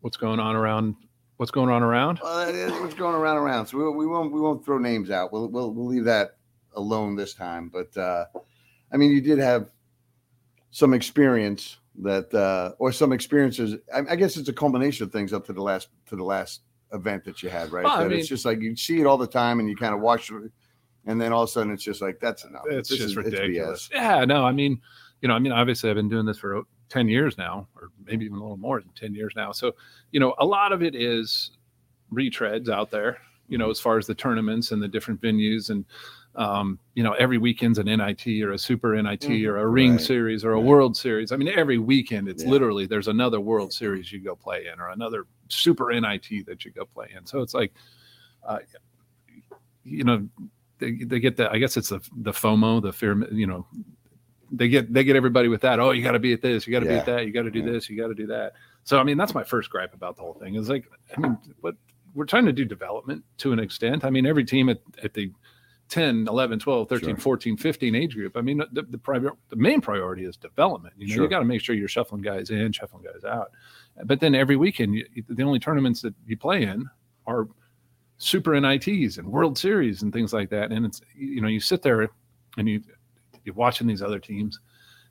[0.00, 0.96] What's going on around?
[1.38, 2.20] What's going on around?
[2.48, 3.66] Is what's going around around.
[3.66, 5.32] So we, we won't we won't throw names out.
[5.32, 6.36] We'll we'll we'll leave that
[6.74, 7.70] alone this time.
[7.72, 8.26] But uh,
[8.92, 9.70] I mean, you did have
[10.70, 13.76] some experience that, uh, or some experiences.
[13.94, 16.60] I, I guess it's a culmination of things up to the last to the last
[16.92, 17.84] event that you had, right?
[17.84, 19.94] Well, I mean- it's just like you see it all the time, and you kind
[19.94, 20.52] of watch it,
[21.06, 22.64] and then all of a sudden it's just like that's enough.
[22.68, 23.88] It's This just is- ridiculous.
[23.88, 23.94] BS.
[23.94, 24.80] yeah, no, I mean,
[25.24, 28.26] you know, I mean, obviously, I've been doing this for ten years now, or maybe
[28.26, 29.52] even a little more than ten years now.
[29.52, 29.72] So,
[30.12, 31.52] you know, a lot of it is
[32.12, 33.16] retreads out there.
[33.48, 35.86] You know, as far as the tournaments and the different venues, and
[36.34, 39.46] um, you know, every weekend's an NIT or a Super NIT Mhm.
[39.48, 40.00] or a Ring Right.
[40.02, 40.64] Series or a Right.
[40.64, 41.32] World Series.
[41.32, 42.50] I mean, every weekend it's Yeah.
[42.50, 46.70] literally there's another World Series you go play in or another Super NIT that you
[46.70, 47.24] go play in.
[47.24, 47.72] So it's like,
[48.46, 48.58] uh,
[49.84, 50.28] you know,
[50.80, 51.50] they, they get that.
[51.50, 53.26] I guess it's the the FOMO, the fear.
[53.32, 53.66] You know,
[54.56, 55.80] they get they get everybody with that.
[55.80, 56.66] Oh, you got to be at this.
[56.66, 57.26] You got to be at that.
[57.26, 57.72] You got to do Yeah.
[57.72, 57.88] this.
[57.90, 58.52] You got to do that.
[58.84, 60.54] So I mean, that's my first gripe about the whole thing.
[60.54, 60.84] Is like,
[61.16, 61.74] I mean, what
[62.14, 64.04] we're trying to do development to an extent.
[64.04, 65.32] I mean, every team at, at the
[65.88, 67.16] 10, 11, 12, 13, Sure.
[67.16, 68.36] 14, 15 age group.
[68.36, 70.94] I mean, the, the, pri- the main priority is development.
[70.96, 71.24] You know, Sure.
[71.24, 73.50] you got to make sure you're shuffling guys in, shuffling guys out.
[74.04, 76.86] But then every weekend, you, the only tournaments that you play in
[77.26, 77.48] are
[78.16, 80.70] super NITs and World Series and things like that.
[80.70, 82.08] And it's you know you sit there
[82.56, 82.80] and you
[83.44, 84.60] you're watching these other teams,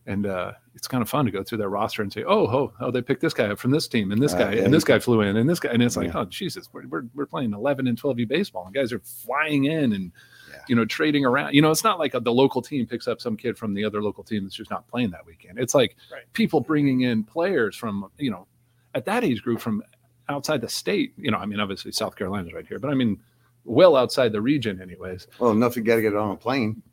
[0.05, 2.73] and uh, it's kind of fun to go through their roster and say, oh, oh,
[2.81, 4.73] oh, they picked this guy up from this team, and this Uh, guy, yeah, and
[4.73, 6.19] this guy flew in, and this guy, and it's like, Yeah.
[6.21, 9.93] oh Jesus, we're, we're we're playing 11 and 12 baseball, and guys are flying in
[9.93, 10.11] and.
[10.51, 10.59] Yeah.
[10.67, 11.55] You know, trading around.
[11.55, 13.83] You know, it's not like a, the local team picks up some kid from the
[13.83, 15.57] other local team that's just not playing that weekend.
[15.57, 16.21] It's like Right.
[16.33, 18.45] people bringing in players from, you know,
[18.93, 19.81] at that age group from
[20.29, 21.13] outside the state.
[21.17, 23.19] You know, I mean, obviously South Carolina's right here, but I mean,
[23.65, 25.27] well outside the region, anyways.
[25.39, 26.83] Well, enough to get to get on a plane.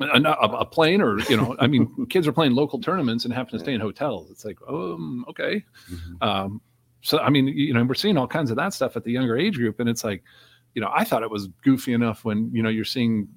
[0.00, 3.34] A, a, a plane, or you know, I mean, kids are playing local tournaments and
[3.34, 4.30] having to stay in hotels.
[4.30, 5.64] It's like, um, okay.
[6.20, 6.60] Um,
[7.02, 9.36] so I mean, you know, we're seeing all kinds of that stuff at the younger
[9.36, 10.22] age group, and it's like,
[10.74, 13.28] you know, I thought it was goofy enough when you know you're seeing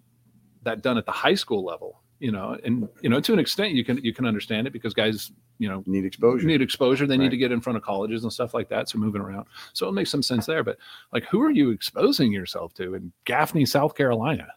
[0.64, 2.02] that done at the high school level.
[2.20, 4.94] You know, and you know, to an extent, you can you can understand it because
[4.94, 6.48] guys, you know, Need exposure.
[6.48, 7.06] need exposure.
[7.06, 8.88] They need to get in front of colleges and stuff like that.
[8.88, 9.46] So moving around.
[9.74, 10.64] So it makes some sense there.
[10.64, 10.78] But
[11.12, 14.48] like, who are you exposing yourself to in Gaffney, South Carolina?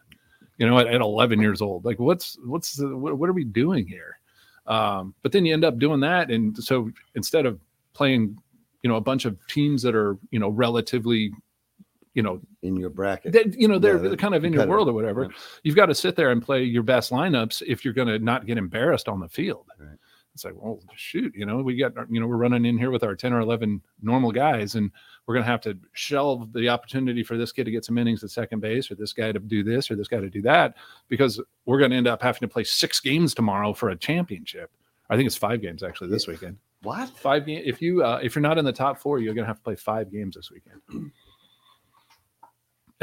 [0.57, 3.43] You know, at, at 11 years old, like what's, what's the, what, what are we
[3.43, 4.19] doing here?
[4.65, 6.31] Um, but then you end up doing that.
[6.31, 7.59] And so instead of
[7.93, 8.37] playing,
[8.81, 11.31] you know, a bunch of teams that are, you know, relatively,
[12.13, 13.31] you know, in your bracket.
[13.33, 15.29] that you know they're, Yeah, they're kind of in your world or whatever Yeah.
[15.63, 18.47] you've got to sit there and play your best lineups if you're going to not
[18.47, 19.97] get embarrassed on the field Right.
[20.33, 23.03] it's like well shoot you know we got you know we're running in here with
[23.03, 24.89] our 10 or 11 normal guys and
[25.27, 28.23] we're going to have to shelve the opportunity for this kid to get some innings
[28.23, 30.75] at second base or this guy to do this or this guy to do that
[31.09, 34.71] because we're going to end up having to play six games tomorrow for a championship
[35.09, 37.09] i think it's five games actually this weekend What?
[37.09, 37.63] five games.
[37.67, 39.63] if you uh, if you're not in the top four you're going to have to
[39.63, 41.11] play five games this weekend and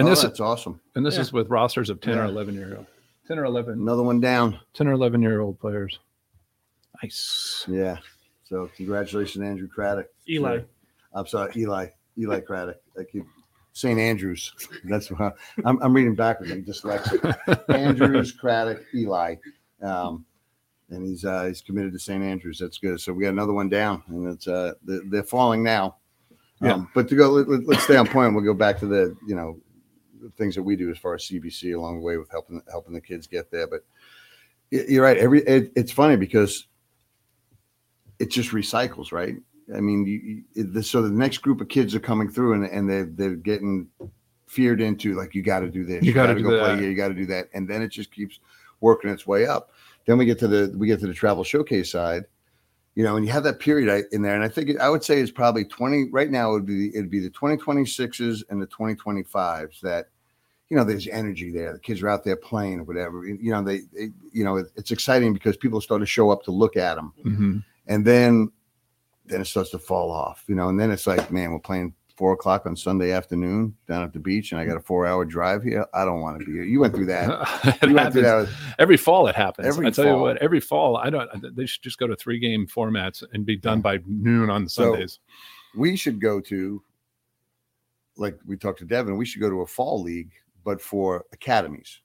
[0.07, 0.81] oh, this that's awesome.
[0.95, 1.21] and this Yeah.
[1.23, 2.87] is with rosters of 10 or 11 year old.
[3.29, 4.59] 10 or 11, Another one down.
[4.75, 5.99] 10 or 11 year old players.
[7.03, 7.65] Nice.
[7.69, 7.97] Yeah.
[8.45, 10.09] So congratulations, Andrew Craddock.
[10.29, 10.61] Eli.
[11.15, 11.87] I'm sorry, Eli.
[12.19, 12.81] Eli Craddock.
[12.99, 13.25] I keep
[13.73, 13.99] St.
[13.99, 14.53] Andrews.
[14.85, 16.53] That's what I'm, I'm reading backwards.
[16.53, 17.75] I'm dyslexic.
[17.75, 19.37] Andrews, Craddock, Eli.
[19.83, 20.25] Um,
[20.91, 22.23] and he's uh, he's committed to St.
[22.23, 22.59] Andrews.
[22.59, 23.01] That's good.
[23.01, 25.97] So we got another one down, and it's uh, they're, they're falling now.
[26.61, 26.85] Um, Yeah.
[26.95, 28.35] But to go, let, let, let's stay on point.
[28.35, 29.59] We'll go back to the you know
[30.23, 32.95] the things that we do as far as CBC along the way with helping helping
[32.95, 33.67] the kids get there.
[33.67, 33.85] But
[34.71, 35.17] you're right.
[35.17, 36.67] Every it, it's funny because
[38.19, 39.37] it just recycles, right?
[39.75, 42.65] I mean, you, you, the, so the next group of kids are coming through, and
[42.65, 43.89] and they they're getting
[44.47, 46.61] feared into like you got to do this, You gotta gotta do go that.
[46.61, 48.41] play here, you got to do that, and then it just keeps
[48.81, 49.71] working its way up.
[50.07, 52.25] Then we get to the we get to the travel showcase side,
[52.95, 55.03] you know, and you have that period in there, and I think it, I would
[55.03, 56.51] say it's probably twenty right now.
[56.51, 60.07] It would be it'd be the twenty twenty sixes and the twenty twenty fives that.
[60.71, 61.75] You know, there's energy there.
[61.75, 63.27] The kids are out there playing or whatever.
[63.27, 66.43] You know, they, they you know, it, it's exciting because people start to show up
[66.45, 68.51] to look at them hmm and then
[69.27, 71.95] then it starts to fall off, you know, and then it's like, man, we're playing
[72.17, 75.25] four o'clock on Sunday afternoon down at the beach, and I got a four hour
[75.25, 75.85] drive here.
[75.95, 76.63] I don't want to be here.
[76.63, 77.79] You went through that.
[77.89, 78.49] You went through that.
[78.79, 79.67] Every fall it happens.
[79.67, 80.21] Every I tell you fall.
[80.23, 81.57] what, every fall I don't.
[81.57, 84.93] They should just go to three game formats and be done by noon on So-
[84.93, 85.19] Sundays.
[85.77, 86.81] We should go to,
[88.17, 90.31] like we talked to Devin, we should go to a fall league,
[90.65, 92.01] but for academies.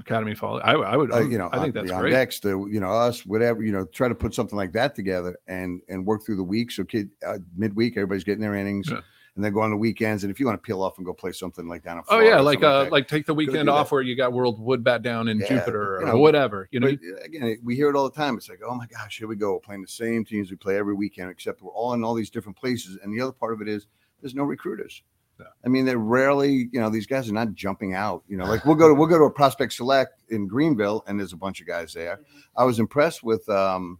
[0.00, 0.60] Academy fall.
[0.64, 1.12] I, I would.
[1.12, 2.12] Uh, you know, I think that's the great.
[2.12, 5.36] Next, the you know us, whatever you know, try to put something like that together
[5.46, 6.70] and and work through the week.
[6.70, 9.00] So kid, uh, midweek, everybody's getting their innings, Yeah.
[9.36, 10.24] and then go on the weekends.
[10.24, 12.40] And if you want to peel off and go play something like down Oh yeah,
[12.40, 12.92] like uh, that.
[12.92, 13.72] like take the weekend that.
[13.72, 16.68] off where you got World Wood Bat down in Yeah, Jupiter you or whatever.
[16.70, 18.36] You know, uh, again, we hear it all the time.
[18.36, 20.76] It's like, oh my gosh, here we go, We're playing the same teams we play
[20.76, 22.98] every weekend, except we're all in all these different places.
[23.02, 23.86] And the other part of it is
[24.20, 25.02] there's no recruiters.
[25.40, 25.46] Yeah.
[25.64, 28.22] I mean, they're rarely, you know, these guys are not jumping out.
[28.28, 31.18] You know, like we'll go to we'll go to a prospect select in Greenville, and
[31.18, 32.20] there's a bunch of guys there.
[32.56, 33.98] I was impressed with um,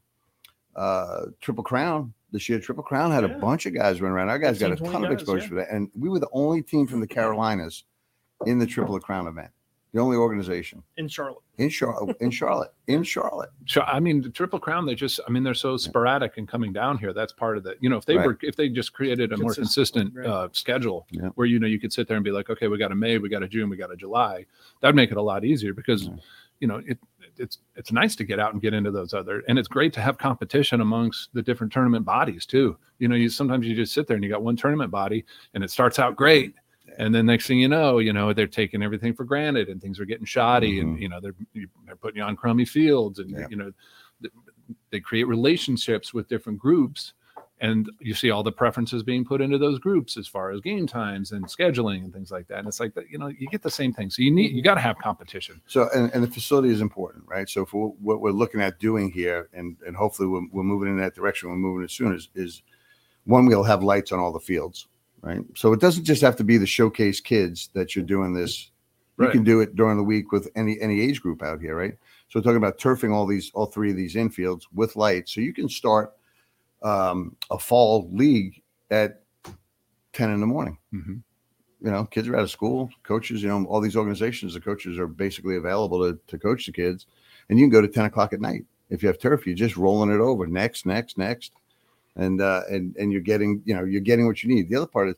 [0.77, 2.13] uh, Triple Crown.
[2.33, 4.29] This year, Triple Crown had a bunch of guys running around.
[4.29, 5.49] Our guys got a 15, ton of exposure yeah.
[5.49, 7.85] for that, and we were the only team from the Carolinas
[8.47, 9.51] in the Triple Crown event.
[9.93, 11.43] The only organization in Charlotte.
[11.59, 13.51] in Charlotte, in Charlotte, in Charlotte.
[13.67, 16.73] So, I mean, the Triple Crown, they just, I mean, they're so sporadic and coming
[16.73, 17.13] down here.
[17.13, 18.27] That's part of the, you know, if they Right.
[18.27, 20.27] were, if they just created a more consistent Consistent, right.
[20.27, 21.31] uh, schedule Yeah.
[21.35, 23.19] where, you know, you could sit there and be like, okay, we got a May,
[23.19, 24.47] we got a June, we got a July,
[24.81, 26.15] that'd make it a lot easier because, Yeah.
[26.61, 26.99] you know, it,
[27.37, 30.01] it's, it's nice to get out and get into those other, and it's great to
[30.01, 32.77] have competition amongst the different tournament bodies too.
[33.01, 35.25] You know, you sometimes you just sit there and you got one tournament body
[35.55, 36.55] and it starts out great.
[37.01, 39.99] And then next thing you know, you know, they're taking everything for granted and things
[39.99, 41.03] are getting shoddy and, mm-hmm.
[41.03, 41.35] you know, they're,
[41.87, 43.47] they're putting you on crummy fields and, Yeah.
[43.49, 43.73] you know,
[44.91, 47.15] they create relationships with different groups
[47.63, 50.87] and you see all the preferences being put into those groups as far as game
[50.87, 52.59] times and scheduling and things like that.
[52.59, 54.11] And it's like, that, you know, you get the same thing.
[54.11, 55.63] So you need, you got to have competition.
[55.67, 57.49] So, and, and the facility is important, right?
[57.49, 60.99] So, for what we're looking at doing here, and and hopefully we're, we're moving in
[60.99, 61.49] that direction.
[61.51, 62.63] We're moving as soon as is
[63.25, 63.47] one.
[63.47, 64.87] We'll have lights on all the fields,
[65.23, 65.41] right?
[65.55, 68.71] So it doesn't just have to be the showcase kids that you're doing this.
[69.19, 69.33] You Right.
[69.33, 71.95] can do it during the week with any any age group out here, right?
[72.29, 75.41] So we're talking about turfing all these all three of these infields with lights, so
[75.43, 76.13] you can start
[76.83, 79.23] um, a fall league at
[80.15, 81.23] ten in the morning Mhm.
[81.83, 84.99] you know, kids are out of school, coaches, you know, all these organizations, the coaches
[84.99, 87.07] are basically available to, to coach the kids.
[87.49, 88.65] And you can go to 10 o'clock at night.
[88.91, 91.53] If you have turf, you're just rolling it over next, next, next.
[92.17, 94.69] And, uh, and, and you're getting, you know, you're getting what you need.
[94.69, 95.15] The other part is,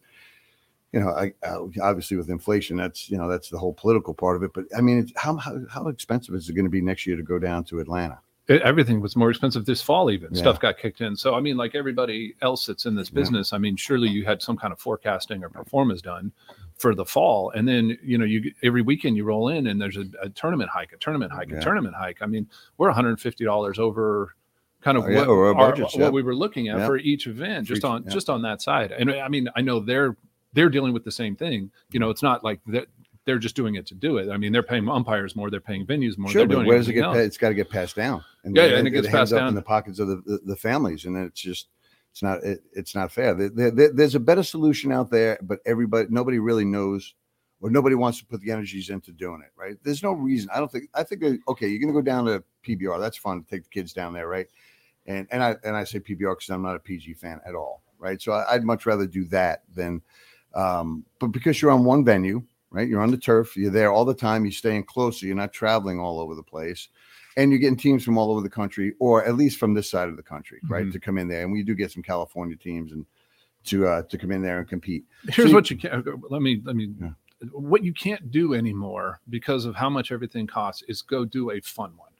[0.93, 4.37] you know, I, I obviously with inflation, that's, you know, that's the whole political part
[4.37, 4.53] of it.
[4.55, 7.17] But I mean, it's, how, how, how expensive is it going to be next year
[7.17, 8.19] to go down to Atlanta?
[8.49, 10.41] It, everything was more expensive this fall, even Yeah.
[10.41, 11.17] stuff got kicked in.
[11.17, 13.15] So, I mean, like everybody else that's in this Yeah.
[13.21, 16.31] business, I mean, surely you had some kind of forecasting or performance done
[16.77, 17.51] for the fall.
[17.51, 20.69] And then, you know, you every weekend you roll in and there's a, a tournament
[20.71, 21.59] hike, a tournament hike, Yeah.
[21.59, 22.21] a tournament hike.
[22.21, 24.35] I mean, we're $150 over
[24.83, 26.09] kind of Oh, yeah, what, our budgets, what yeah.
[26.11, 26.87] we were looking at Yeah.
[26.87, 28.11] for each event, just each- on yeah.
[28.11, 28.93] just on that side.
[28.93, 30.17] And I mean, I know they're
[30.53, 31.71] they're dealing with the same thing.
[31.93, 32.87] You know, it's not like that
[33.25, 34.29] they're just doing it to do it.
[34.31, 36.31] I mean, they're paying umpires more, they're paying venues more.
[36.31, 37.05] Sure, they're but where does it get?
[37.05, 37.17] else.
[37.19, 38.25] It's got to get passed down.
[38.45, 39.49] And Yeah, then and it gets ends passed up down.
[39.51, 41.69] in the pockets of the, the, the families, and then it's just
[42.11, 43.35] it's not it, it's not fair.
[43.35, 47.15] There, there- there- there's a better solution out there, but everybody nobody really knows,
[47.61, 49.53] or nobody wants to put the energies into doing it.
[49.57, 49.77] Right?
[49.85, 50.51] There's no reason.
[50.53, 50.91] I don't think.
[50.93, 52.99] I think uh, okay, you're going to go down to PBR.
[53.01, 54.49] That's fun to take the kids down there, right?
[55.07, 57.83] And and I and I say PBR because I'm not a PG fan at all,
[57.99, 58.21] right?
[58.23, 60.01] So I, I'd much rather do that than,
[60.55, 62.87] um, but because you're on one venue, right?
[62.89, 63.57] You're on the turf.
[63.57, 64.45] You're there all the time.
[64.45, 66.89] You're staying close, so you're not traveling all over the place,
[67.37, 70.09] and you're getting teams from all over the country, or at least from this side
[70.09, 70.93] of the country, right, Mhm.
[70.93, 71.43] to come in there.
[71.43, 73.05] And we do get some California teams and
[73.65, 75.05] to uh, to come in there and compete.
[75.31, 76.05] Here's See- what you can.
[76.31, 76.95] Let me let me.
[77.01, 77.11] Yeah.
[77.51, 81.61] what you can't do anymore because of how much everything costs is go do a
[81.61, 82.12] fun one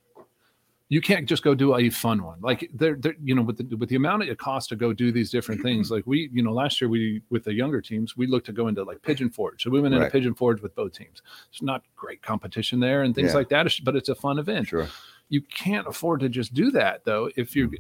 [0.93, 2.39] you can't just go do a fun one.
[2.43, 5.31] Like there you know with the with the amount it costs to go do these
[5.31, 5.69] different mm-hmm.
[5.69, 8.53] things like we you know last year we with the younger teams we looked to
[8.53, 9.63] go into like pigeon forge.
[9.63, 10.13] So we went into Right.
[10.13, 11.23] pigeon forge with both teams.
[11.51, 13.37] It's not great competition there and things Yeah.
[13.37, 14.69] like that but it's a fun event.
[14.69, 14.87] Sure.
[15.31, 17.79] you can't afford to just do that though if you're mm.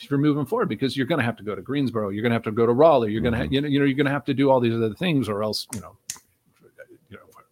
[0.00, 2.30] if you're moving forward because you're going to have to go to Greensboro, you're going
[2.30, 3.54] to have to go to Raleigh, you're going to ha- mm-hmm.
[3.54, 5.44] you know you know you're going to have to do all these other things, or
[5.44, 5.96] else you know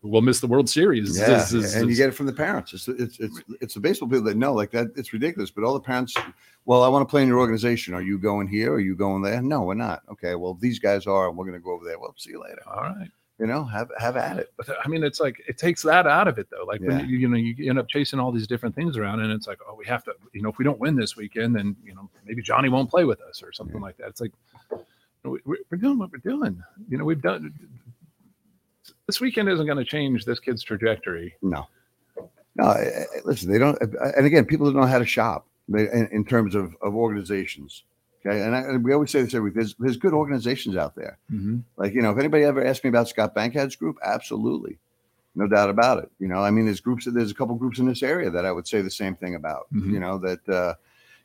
[0.02, 1.18] we'll miss the World Series.
[1.18, 2.72] Yeah, This is- and you get it from the parents.
[2.74, 4.88] It's it's it's it's the baseball people that know like that.
[4.96, 6.14] It's ridiculous, but all the parents.
[6.64, 7.94] Well, I want to play in your organization.
[7.94, 8.72] Are you going here?
[8.72, 9.40] Are you going there?
[9.40, 10.02] No, we're not.
[10.10, 11.98] Okay, well these guys are, and we're going to go over there.
[11.98, 12.62] Well, see you later.
[12.66, 13.08] all right.
[13.38, 14.50] You know, have have at it.
[14.56, 16.64] But I mean, it's like it takes that out of it though.
[16.64, 16.96] Like Yeah.
[16.96, 19.46] when you, you know you end up chasing all these different things around, and it's
[19.46, 20.14] like, oh, we have to.
[20.32, 23.04] You know, if we don't win this weekend, then you know maybe Johnny won't play
[23.04, 23.82] with us or something Yeah.
[23.82, 24.08] like that.
[24.08, 24.32] It's like
[25.22, 26.62] we, we- we're doing what we're doing.
[26.88, 27.52] You know, we've done.
[29.06, 31.34] This weekend isn't going to change this kid's trajectory.
[31.42, 31.66] No,
[32.56, 32.74] no.
[33.24, 33.78] Listen, they don't.
[33.80, 37.84] And again, people don't know how to shop in, in terms of of organizations.
[38.24, 39.54] Okay, and, I, and we always say this every week.
[39.54, 41.18] There's there's good organizations out there.
[41.76, 44.78] Like, you know, if anybody ever asked me about Scott Bankhead's group, absolutely.
[45.36, 46.10] No doubt about it.
[46.18, 48.50] You know, I mean, there's groups, there's a couple groups in this area that I
[48.50, 49.92] would say the same thing about, Mhm.
[49.92, 50.74] you know, that, uh,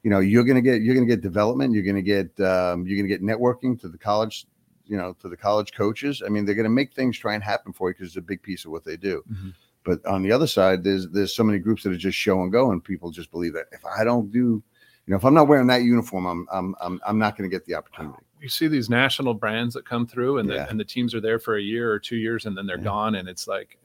[0.04, 1.74] you know, you're going to get, you're going to get development.
[1.74, 4.46] You're going to get, um, you're going to get networking to the college,
[4.86, 6.22] you know, to the college coaches.
[6.26, 8.22] I mean, they're going to make things try and happen for you because it's a
[8.22, 9.24] big piece of what they do.
[9.32, 9.54] Mhm.
[9.84, 12.52] But on the other side, there's, there's so many groups that are just show and
[12.52, 14.62] go and people just believe that if I don't do,
[15.08, 17.54] you know, if I'm not wearing that uniform, I'm, I'm, I'm, I'm not going to
[17.56, 18.20] get the opportunity.
[18.40, 20.66] you see these national brands that come through and, Yeah.
[20.66, 22.78] the, and the teams are there for a year or two years and then they're
[22.78, 22.84] Yeah.
[22.84, 23.80] gone and it's like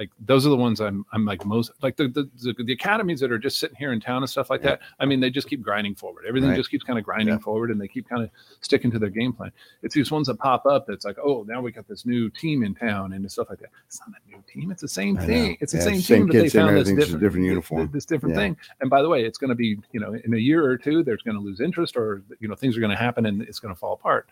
[0.00, 3.20] like those are the ones I'm I'm like most like the the, the, the academies
[3.20, 4.70] that are just sitting here in town and stuff like Yeah.
[4.70, 4.80] that.
[4.98, 6.24] I mean, they just keep grinding forward.
[6.26, 6.56] Everything Right.
[6.56, 7.38] just keeps kind of grinding Yeah.
[7.38, 8.30] forward and they keep kind of
[8.62, 9.52] sticking to their game plan.
[9.82, 12.62] It's these ones that pop up that's like, oh, now we got this new team
[12.64, 13.68] in town and stuff like that.
[13.86, 14.70] It's not a new team.
[14.70, 15.26] It's the same I know.
[15.26, 15.58] thing.
[15.60, 17.90] It's the Yeah, same same team, but they found this different, different uniform.
[17.92, 18.56] This different thing.
[18.80, 21.02] And by the way, it's going to be, you know, in a year or two,
[21.02, 23.58] there's going to lose interest or, you know, things are going to happen and it's
[23.58, 24.28] going to fall apart.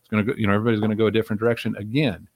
[0.00, 2.28] It's going to go, you know, everybody's going to go a different direction again.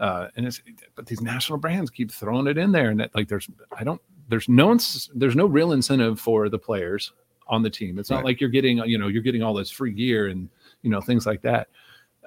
[0.00, 0.60] Uh, and it's,
[0.96, 2.88] but these national brands keep throwing it in there.
[2.90, 4.76] And that, like, there's, I don't, there's no,
[5.14, 7.12] there's no real incentive for the players
[7.46, 7.98] on the team.
[7.98, 8.24] It's not Right.
[8.26, 10.48] like you're getting, you know, you're getting all this free gear and,
[10.82, 11.68] you know, things like that.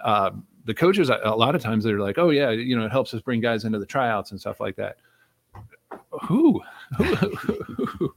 [0.03, 0.31] Uh,
[0.65, 3.13] the coaches, a a lot of times they're like, oh yeah, you know, it helps
[3.13, 4.97] us bring guys into the tryouts and stuff like that.
[6.21, 6.61] Who,
[6.97, 8.13] who,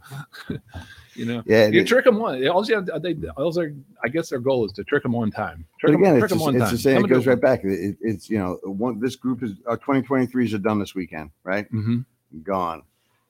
[1.16, 1.66] you know, Yeah.
[1.68, 2.46] you trick them one.
[2.48, 3.72] All they, all their,
[4.05, 5.64] I guess their goal is to trick them one time.
[5.83, 7.05] But Trick 'em- again, trick it's, just, it's the same.
[7.05, 7.64] It goes right back.
[7.64, 11.70] It, it's you know, one this group is our 2023s are done this weekend, right?
[11.72, 12.05] Mhm.
[12.42, 12.83] Gone.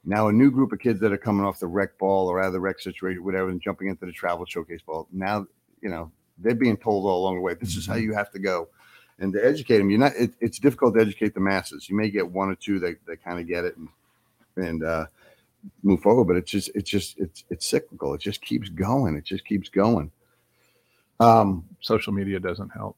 [0.04, 2.46] Now a new group of kids that are coming off the rec ball or out
[2.48, 5.08] of the rec situation, whatever, and jumping into the travel showcase ball.
[5.12, 5.46] Now,
[5.80, 8.38] you know, they're being told all along the way, this is how you have to
[8.38, 8.68] go.
[9.18, 10.12] And to educate them, you're not.
[10.14, 11.88] It, it's difficult to educate the masses.
[11.88, 13.88] You may get one or two that, that kind of get it and
[14.56, 15.06] and uh,
[15.82, 18.14] move forward, but it's just it's just it's it's cyclical.
[18.14, 19.16] It just keeps going.
[19.16, 20.10] It just keeps going.
[21.20, 22.96] Um, Social media doesn't help.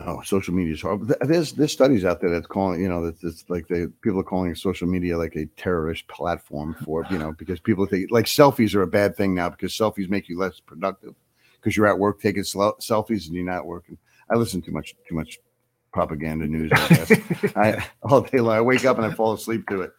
[0.00, 1.06] No, social media is hard.
[1.22, 4.24] There's there's studies out there that's calling you know that it's like they people are
[4.24, 8.74] calling social media like a terrorist platform for you know because people think like selfies
[8.74, 11.14] are a bad thing now because selfies make you less productive
[11.60, 13.96] because you're at work taking sel- selfies and you're not working.
[14.28, 15.38] I listen too much too much
[15.92, 16.72] propaganda news.
[16.74, 17.22] I.
[17.56, 18.56] I all day long.
[18.56, 19.92] I wake up and I fall asleep to it,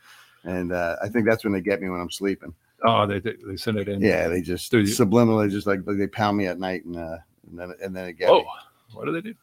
[0.45, 2.53] and uh, I think that's when they get me when I'm sleeping.
[2.84, 4.01] Oh, they they send it in.
[4.01, 7.17] Yeah, they just subliminally just like, they pound me at night and uh,
[7.49, 8.45] and then and then it gets me.
[8.93, 9.36] what do they do?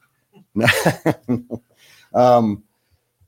[2.14, 2.62] um,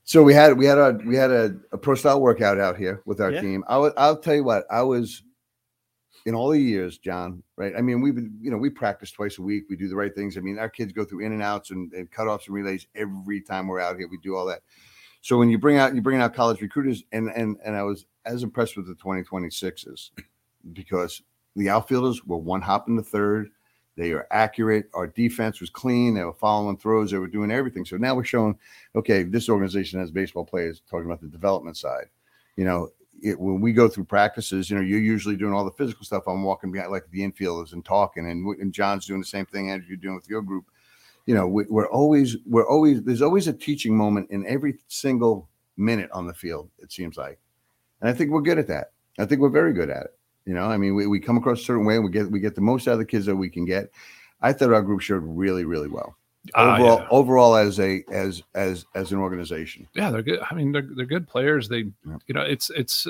[0.03, 3.01] so we had we had a we had a, a pro style workout out here
[3.05, 3.41] with our Yeah.
[3.41, 3.63] team.
[3.67, 5.23] I I'll tell you what I was
[6.25, 7.43] in all the years, John.
[7.57, 7.73] Right?
[7.75, 9.63] I mean, we've been you know we practice twice a week.
[9.69, 10.37] We do the right things.
[10.37, 13.41] I mean, our kids go through in and outs and, and cutoffs and relays every
[13.41, 14.07] time we're out here.
[14.07, 14.61] We do all that.
[15.25, 18.05] So when you bring out you bring out college recruiters, and and and I was
[18.27, 20.11] as impressed with the 2026s
[20.73, 21.23] because
[21.55, 23.49] the outfielders were one hop in the third.
[23.97, 24.87] They are accurate.
[24.93, 26.13] Our defense was clean.
[26.13, 27.09] They were following throws.
[27.09, 27.85] They were doing everything.
[27.85, 28.55] So now we're showing,
[28.95, 32.05] okay, this organization has baseball players talking about the development side.
[32.55, 32.89] You know,
[33.23, 36.27] it, when we go through practices, you know, you're usually doing all the physical stuff.
[36.27, 39.71] I'm walking behind like the infielders and talking, and, and John's doing the same thing.
[39.71, 40.65] as you're doing with your group.
[41.25, 45.49] You know, we, we're always, we're always, there's always a teaching moment in every single
[45.77, 46.69] minute on the field.
[46.79, 47.39] It seems like,
[48.01, 48.91] and I think we're good at that.
[49.17, 50.17] I think we're very good at it.
[50.45, 52.39] You know, I mean, we, we come across a certain way and we get we
[52.39, 53.89] get the most out of the kids that we can get.
[54.41, 56.15] I thought our group showed really, really well.
[56.53, 57.07] Ah, Overall, yeah.
[57.09, 59.87] overall as a as as as an organization.
[59.95, 60.39] yeah, they're good.
[60.51, 61.67] I mean, they're they're good players.
[61.67, 62.17] They, Yeah.
[62.27, 63.07] you know, it's it's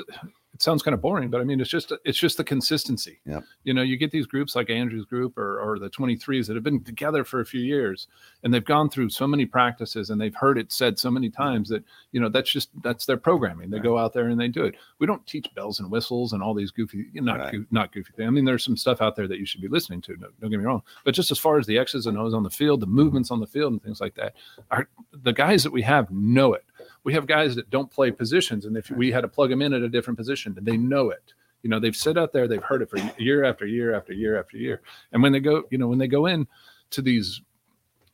[0.56, 3.20] it sounds kind of boring, but I mean, it's just it's just the consistency.
[3.26, 3.40] Yeah.
[3.64, 6.62] You know, you get these groups like Andrew's group or or the 23s that have
[6.64, 8.08] been together for a few years,
[8.42, 11.68] and they've gone through so many practices and they've heard it said so many times
[11.68, 13.68] that you know that's just that's their programming.
[13.68, 13.84] They Right.
[13.84, 14.76] go out there and they do it.
[14.98, 17.52] We don't teach bells and whistles and all these goofy, not Right.
[17.52, 18.26] goo- not goofy things.
[18.26, 20.16] I mean, there's some stuff out there that you should be listening to.
[20.16, 22.42] Don't, don't get me wrong, but just as far as the X's and O's on
[22.42, 24.34] the field, the movements on the field, and things like that,
[24.70, 26.64] are the guys that we have know it.
[27.06, 29.72] We have guys that don't play positions, and if we had to plug them in
[29.72, 31.34] at a different position, they know it.
[31.62, 34.36] You know, they've sit out there, they've heard it for year after year after year
[34.40, 36.48] after year, and when they go, you know, when they go in
[36.90, 37.42] to these,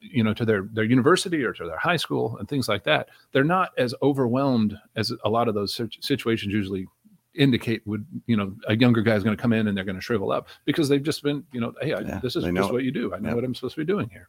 [0.00, 3.09] you know, to their their university or to their high school and things like that,
[3.33, 6.87] they're not as overwhelmed as a lot of those situations usually
[7.35, 10.02] indicate would you know a younger guy's going to come in and they're going to
[10.02, 12.72] shrivel up because they've just been you know hey I, Yeah, this is just it.
[12.74, 13.37] what you do i know Yep.
[13.37, 14.28] what i'm supposed to be doing here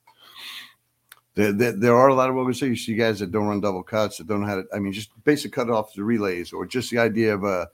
[1.35, 3.81] There, there, there are a lot of organizations, you see guys that don't run double
[3.83, 6.65] cuts, that don't know how to, I mean, just basic cut off the relays, or
[6.65, 7.67] just the idea of a,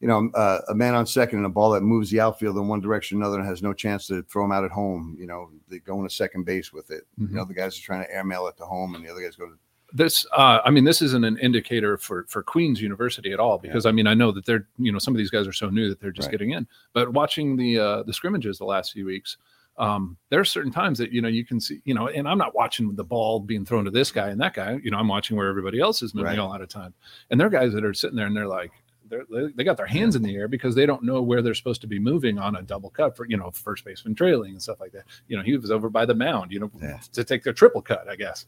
[0.00, 2.68] you know, uh, a man on second and a ball that moves the outfield in
[2.68, 5.16] one direction or another and has no chance to throw him out at home.
[5.18, 7.04] You know, they go into second base with it.
[7.20, 7.30] Mhm.
[7.30, 9.36] You know, the guys are trying to airmail it to home, and the other guys
[9.36, 9.54] go to
[9.94, 13.86] this uh, i mean this isn't an indicator for for queens university at all because
[13.86, 15.88] i mean i know that they're you know some of these guys are so new
[15.88, 16.32] that they're just Right.
[16.32, 19.38] getting in but watching the uh the scrimmages the last few weeks
[19.78, 22.38] um there are certain times that you know you can see you know and i'm
[22.38, 25.08] not watching the ball being thrown to this guy and that guy you know i'm
[25.08, 26.38] watching where everybody else is moving Right.
[26.38, 26.92] a lot of time
[27.30, 28.72] and there are guys that are sitting there and they're like
[29.10, 31.54] they're, they they got their hands in the air because they don't know where they're
[31.54, 34.60] supposed to be moving on a double cut for you know first baseman trailing and
[34.62, 35.04] stuff like that.
[35.28, 36.98] You know, he was over by the mound, you know, Yeah.
[37.14, 38.44] to take their triple cut, I guess.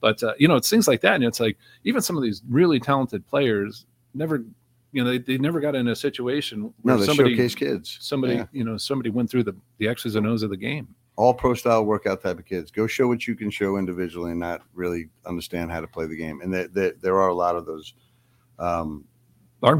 [0.00, 2.42] But uh, you know, it's things like that, and it's like even some of these
[2.48, 4.44] really talented players never,
[4.94, 7.98] you know, they, they never got in a situation where no, they somebody showcase kids.
[8.00, 8.46] somebody Yeah.
[8.52, 10.88] you know somebody went through the the X's and O's of the game.
[11.16, 12.70] all pro style workout type of kids.
[12.70, 16.16] Go show what you can show individually and not really understand how to play the
[16.16, 16.40] game.
[16.40, 17.94] And there, there, there are a lot of those.
[18.58, 19.04] Um,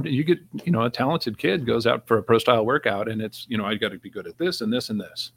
[0.04, 3.20] you get you know a talented kid goes out for a pro style workout, and
[3.20, 5.32] it's you know I got to be good at this and this and this,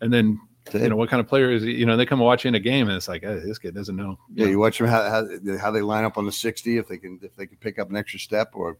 [0.00, 0.40] and then
[0.72, 1.72] you know what kind of player is he?
[1.72, 4.18] You know they come watching a game and it's like hey, this kid doesn't know.
[4.34, 5.26] yeah, you watch them how, how
[5.58, 7.90] how they line up on the sixty if they can if they can pick up
[7.90, 8.78] an extra step or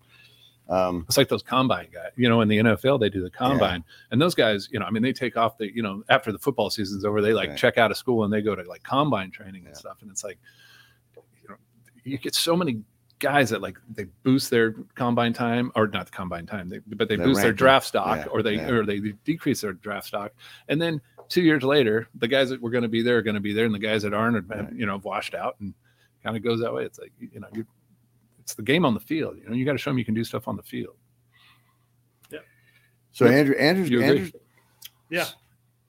[0.68, 3.85] um, It's like those combine guys, you know, in the NFL, they do the combine.
[4.11, 6.38] And those guys, you know, I mean, they take off the, you know, after the
[6.38, 7.59] football season's over, they like Right.
[7.59, 9.98] check out of school and they go to like combine training and stuff.
[10.02, 10.38] And it's like,
[11.42, 11.55] you know,
[12.05, 12.83] you get so many
[13.18, 17.09] guys that like they boost their combine time or not the combine time, they, but
[17.09, 18.68] they Their boost their draft stock Yeah, or they, yeah.
[18.68, 20.33] or they decrease their draft stock.
[20.68, 23.35] And then two years later, the guys that were going to be there are going
[23.35, 23.64] to be there.
[23.66, 24.72] And the guys that aren't, have, Right.
[24.74, 25.72] you know, have washed out and
[26.22, 26.85] kind of goes that way.
[26.85, 27.64] It's like, you know, you,
[28.46, 29.37] it's the game on the field.
[29.38, 30.94] You know, you got to show them you can do stuff on the field.
[32.30, 32.38] Yeah.
[33.11, 33.35] So Yep.
[33.35, 34.32] Andrew Andrews You agree?
[35.11, 35.26] Yeah.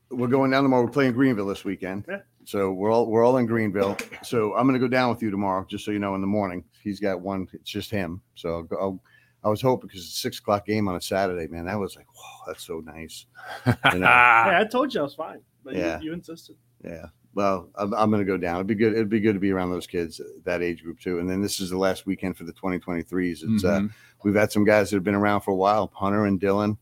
[0.09, 0.83] we're going down tomorrow.
[0.83, 2.05] We're playing Greenville this weekend.
[2.09, 2.21] Yeah.
[2.45, 3.95] So we're all we're all in Greenville.
[4.23, 6.25] So I'm going to go down with you tomorrow, just so you know, in the
[6.27, 6.63] morning.
[6.83, 7.47] He's got one.
[7.53, 8.21] It's just him.
[8.33, 9.03] So I'll, go- I'll,
[9.43, 11.65] I was hoping because it's a six o'clock game on a Saturday, man.
[11.65, 13.27] That was like, whoa, that's so nice.
[13.67, 14.07] You know?
[14.07, 16.55] Hey, I told you I was fine, but you- you, insisted.
[16.83, 17.05] Yeah.
[17.37, 18.55] Well, I'm, I'm going to go down.
[18.55, 18.93] It'd be good.
[18.93, 21.19] It'd be good to be around those kids, that age group too.
[21.19, 23.43] And then this is the last weekend for the 2023s.
[23.43, 23.91] It's uh, Mhm.
[24.23, 25.91] we've had some guys that have been around for a while.
[25.93, 26.79] Hunter and Dylan,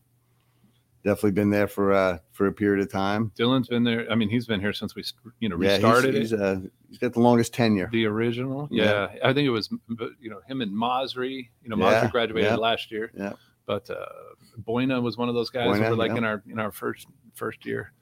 [1.04, 3.32] definitely been there for uh for a period of time.
[3.38, 4.10] Dylan's been there.
[4.10, 5.04] I mean, he's been here since we,
[5.40, 7.90] you know, Yeah, he's- restarted he's, uh, he's got the longest tenure.
[7.92, 9.08] The original, yeah.
[9.14, 9.28] Yeah.
[9.28, 9.68] I think it was,
[10.20, 11.48] you know, him and Masri.
[11.62, 12.56] You know, Yeah, Masri graduated yeah.
[12.56, 13.10] last year.
[13.14, 13.34] Yeah.
[13.66, 14.06] But uh,
[14.66, 15.66] Boyna was one of those guys.
[15.76, 16.16] who Boyna, were like yeah.
[16.16, 17.92] in our in our first first year.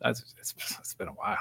[0.00, 1.38] That's it's, it's been a while.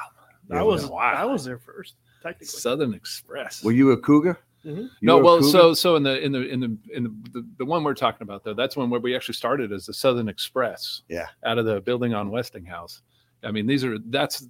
[0.50, 1.00] Yeah, I was wow.
[1.00, 2.48] I was there first, technically.
[2.48, 3.64] Southern Express.
[3.64, 4.40] Were you a Cougar?
[4.66, 4.90] Mhm.
[5.02, 7.84] No, well, so so in the in the in the in the, the the one
[7.84, 11.04] we're talking about though, that's one where we actually started as the Southern Express.
[11.08, 11.28] Yeah.
[11.44, 13.02] Out of the building on Westinghouse.
[13.44, 14.48] I mean, these are that's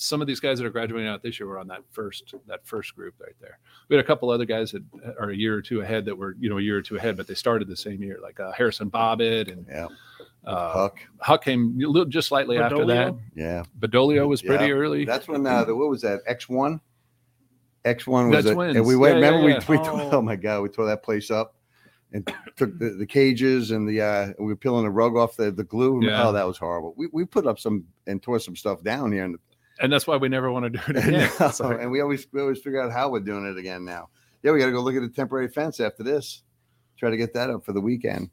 [0.00, 2.66] some of these guys that are graduating out this year were on that first that
[2.66, 3.58] first group right there.
[3.88, 4.82] We had a couple other guys that
[5.20, 7.16] are a year or two ahead that were you know a year or two ahead,
[7.16, 9.86] but they started the same year, like uh, Harrison Bobbitt and yeah,
[10.48, 10.98] uh, Huck.
[11.20, 13.14] Huck came a little just slightly after that.
[13.34, 14.72] Yeah, Bedolio was pretty Yeah.
[14.72, 15.04] early.
[15.04, 16.80] that's when uh, the what was that X one?
[17.84, 18.76] X one was That's it?
[18.76, 19.16] And we went.
[19.16, 19.60] Yeah, yeah, remember yeah.
[19.68, 20.10] we we Oh.
[20.18, 21.54] oh my god, we tore that place up
[22.12, 25.50] and took the, the cages and the uh we were peeling the rug off the
[25.50, 26.00] the glue.
[26.04, 26.26] Yeah.
[26.26, 26.94] Oh, that was horrible.
[26.96, 29.36] We we put up some and tore some stuff down here, and
[29.80, 31.30] and that's why we never want to do it again.
[31.38, 31.82] No, Sorry.
[31.82, 34.08] and we always we always figure out how we're doing it again now.
[34.42, 36.42] Yeah, we got to go look at the temporary fence after this.
[36.96, 38.30] Try to get that up for the weekend.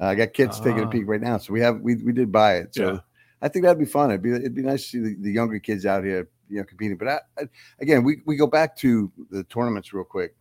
[0.00, 0.90] Uh, I got kids taking a Ah.
[0.90, 2.74] peek right now, so we have we we did buy it.
[2.74, 2.98] So Yeah.
[3.42, 4.10] I think that'd be fun.
[4.10, 6.64] It'd be it'd be nice to see the, the younger kids out here, you know,
[6.64, 6.96] competing.
[6.96, 7.48] But I, I,
[7.80, 10.34] again, we we go back to the tournaments real quick.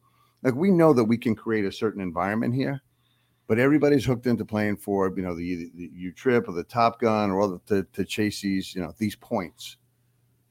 [0.43, 2.81] Like we know that we can create a certain environment here,
[3.47, 6.99] but everybody's hooked into playing for you know the the U trip or the Top
[6.99, 9.77] Gun or all the, to to chase these you know these points,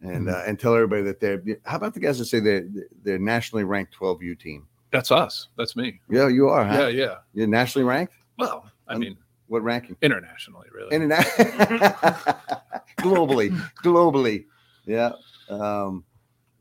[0.00, 0.32] and Mhm.
[0.34, 1.42] uh, and tell everybody that they're.
[1.64, 2.66] How about the guys that say they're
[3.02, 4.66] they're nationally ranked 12U team?
[4.90, 5.48] That's us.
[5.56, 6.00] That's me.
[6.10, 6.64] Yeah, you are.
[6.64, 7.14] Yeah, yeah.
[7.34, 8.14] You're nationally ranked.
[8.38, 9.16] Well, I Um, mean,
[9.48, 9.96] What ranking?
[10.02, 10.94] internationally, really.
[10.94, 11.24] Internet.
[12.98, 13.50] globally,
[13.82, 14.46] globally,
[14.86, 15.12] yeah.
[15.48, 16.04] Um,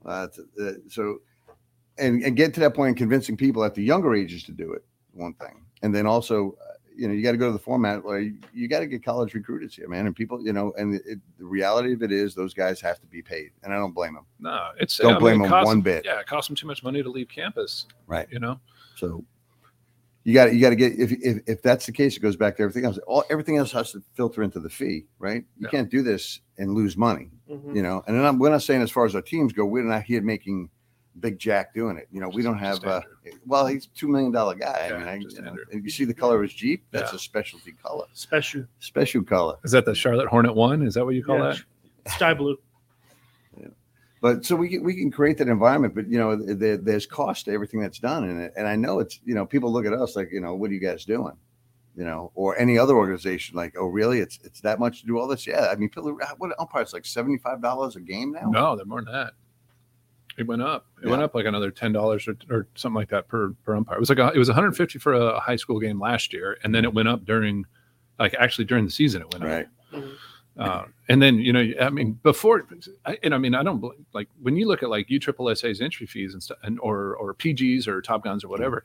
[0.05, 0.27] uh,
[0.89, 1.19] so,
[1.97, 4.73] and and get to that point, in convincing people at the younger ages to do
[4.73, 4.83] it.
[5.13, 8.03] One thing, and then also, uh, you know, you got to go to the format
[8.03, 10.05] where you, you got to get college recruiters here, man.
[10.07, 13.05] And people, you know, and it, the reality of it is, those guys have to
[13.07, 14.25] be paid, and I don't blame them.
[14.39, 16.03] no, it's Don't I mean, blame it them costs one bit.
[16.03, 17.85] Yeah, it costs them too much money to leave campus.
[18.07, 18.27] Right.
[18.31, 18.59] You know.
[18.95, 19.23] So.
[20.25, 22.55] You got you got to get if, if if that's the case, it goes back
[22.57, 22.97] to everything else.
[23.07, 25.43] All everything else has to filter into the fee, right?
[25.57, 25.69] You Yeah.
[25.69, 27.29] can't do this and lose money.
[27.51, 27.75] Mhm.
[27.75, 29.83] you know and then I'm, we're not saying as far as our teams go we're
[29.83, 30.69] not here making
[31.19, 33.01] big jack doing it you know we don't have Just uh
[33.45, 36.05] well he's two million dollar guy Yeah, i mean I, you, know, and you see
[36.05, 37.17] the color of his jeep that's Yeah.
[37.17, 40.81] a specialty color Special special color Is that the Charlotte Hornet one?
[40.83, 41.57] Is that what you call Yeah,
[42.05, 42.13] that?
[42.13, 42.57] sky blue.
[44.23, 47.45] But so we can we can create that environment but you know there, there's cost
[47.45, 49.93] to everything that's done in it and i know it's you know people look at
[49.93, 51.35] us like you know what are you guys doing
[51.95, 55.19] you know or any other organization like oh really it's it's that much to do
[55.19, 58.75] all this yeah i mean people what umpires like 75 dollars a game now No,
[58.75, 59.33] they're more than that.
[60.35, 60.87] It went up.
[61.03, 63.97] It went up like another ten dollars or, or something like that per per umpire.
[63.97, 66.73] It was like a, it was 150 for a high school game last year, and
[66.73, 67.65] then it went up during,
[68.17, 69.49] like actually during the season it went up.
[69.51, 70.15] right Mhm.
[70.57, 72.63] Uh, and then you know, I mean, before,
[73.05, 76.05] I, and I mean, I don't bel- like when you look at like USSSA's entry
[76.05, 78.83] fees and stuff, and or or PGs or Top Guns or whatever.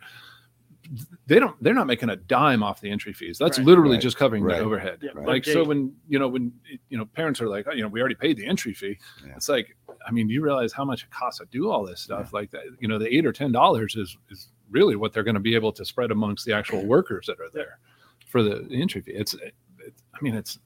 [1.27, 1.63] They don't.
[1.63, 3.37] They're not making a dime off the entry fees.
[3.37, 3.67] That's Right.
[3.67, 4.03] literally Right.
[4.03, 4.57] just covering Right.
[4.59, 5.01] the overhead.
[5.03, 5.27] Yeah, Right.
[5.27, 5.53] Like Gate.
[5.53, 6.51] so, when you know when
[6.89, 8.97] you know parents are like, oh, you know, we already paid the entry fee.
[9.27, 9.35] Yeah.
[9.37, 12.33] It's like, I mean, you realize how much it costs to do all this stuff?
[12.33, 15.35] Like that, you know, the eight or ten dollars is is really what they're going
[15.35, 17.81] to be able to spread amongst the actual workers that are there
[18.27, 19.13] for the entry fee.
[19.13, 20.59] It's, it's I mean, it's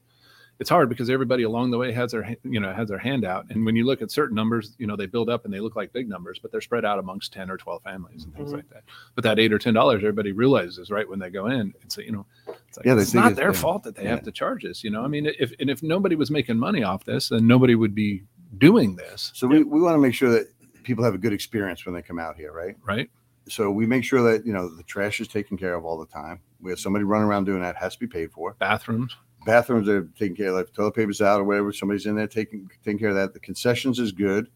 [0.59, 3.47] it's hard because everybody along the way has their you know has their hand out,
[3.51, 5.75] and when you look at certain numbers, you know, they build up and they look
[5.77, 8.57] like big numbers, but they're spread out amongst ten or twelve families and things Mhm.
[8.57, 8.85] like that.
[9.15, 11.73] But that eight or ten dollars, everybody realizes right when they go in.
[11.83, 12.27] It's you know,
[12.69, 13.59] it's like Yeah, they it's not it's- their yeah.
[13.61, 14.11] fault that they Yeah.
[14.11, 14.85] have to charge us.
[14.85, 17.75] You know, I mean, if and if nobody was making money off this, then nobody
[17.75, 18.23] would be
[18.59, 20.47] doing this, so we, we want to make sure that
[20.83, 23.09] people have a good experience when they come out here right right?
[23.49, 26.07] so we make sure that you know the trash is taken care of all the
[26.07, 26.39] time.
[26.61, 28.55] We have somebody running around doing that has to be paid for.
[28.61, 30.55] Bathrooms, Bathrooms are taken care of.
[30.55, 31.73] Like toilet paper's out or whatever.
[31.73, 33.33] Somebody's in there taking taking care of that.
[33.35, 34.49] The concessions is good.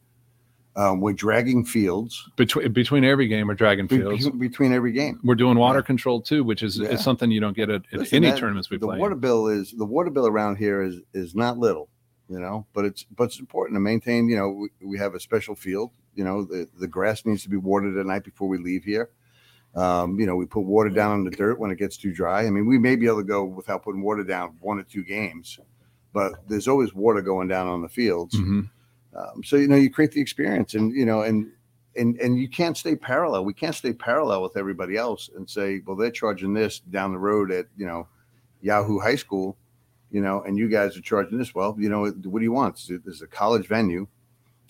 [0.77, 4.29] Um, we're dragging fields between between every game We're dragging Fields.
[4.29, 5.19] be- between every game.
[5.25, 5.85] We're doing water Yeah.
[5.87, 6.89] control too, which is, Yeah.
[6.89, 8.97] is something you don't get at, at Listen, any that- tournaments we the play.
[8.97, 9.01] in.
[9.01, 11.89] water bill is the water bill around here is is not little,
[12.29, 14.29] you know, but it's but it's important to maintain.
[14.29, 15.93] You know, we, we have a special field.
[16.15, 19.09] You know, the the grass needs to be watered at night before we leave here.
[19.77, 22.47] Um, you know, we put water down on the dirt when it gets too dry.
[22.47, 25.05] I mean, we may be able to go without putting water down one or two
[25.05, 25.59] games,
[26.15, 28.35] but there's always water going down on the fields.
[28.35, 28.71] Mhm.
[29.15, 31.51] Um, so you know, you create the experience, and you know, and
[31.95, 33.45] and and you can't stay parallel.
[33.45, 37.19] We can't stay parallel with everybody else and say, well, they're charging this down the
[37.19, 38.09] road at you know
[38.63, 39.57] Yahoo High School,
[40.11, 41.55] you know, and you guys are charging this.
[41.55, 42.79] Well, you know, what do you want?
[42.91, 44.07] Is a college venue,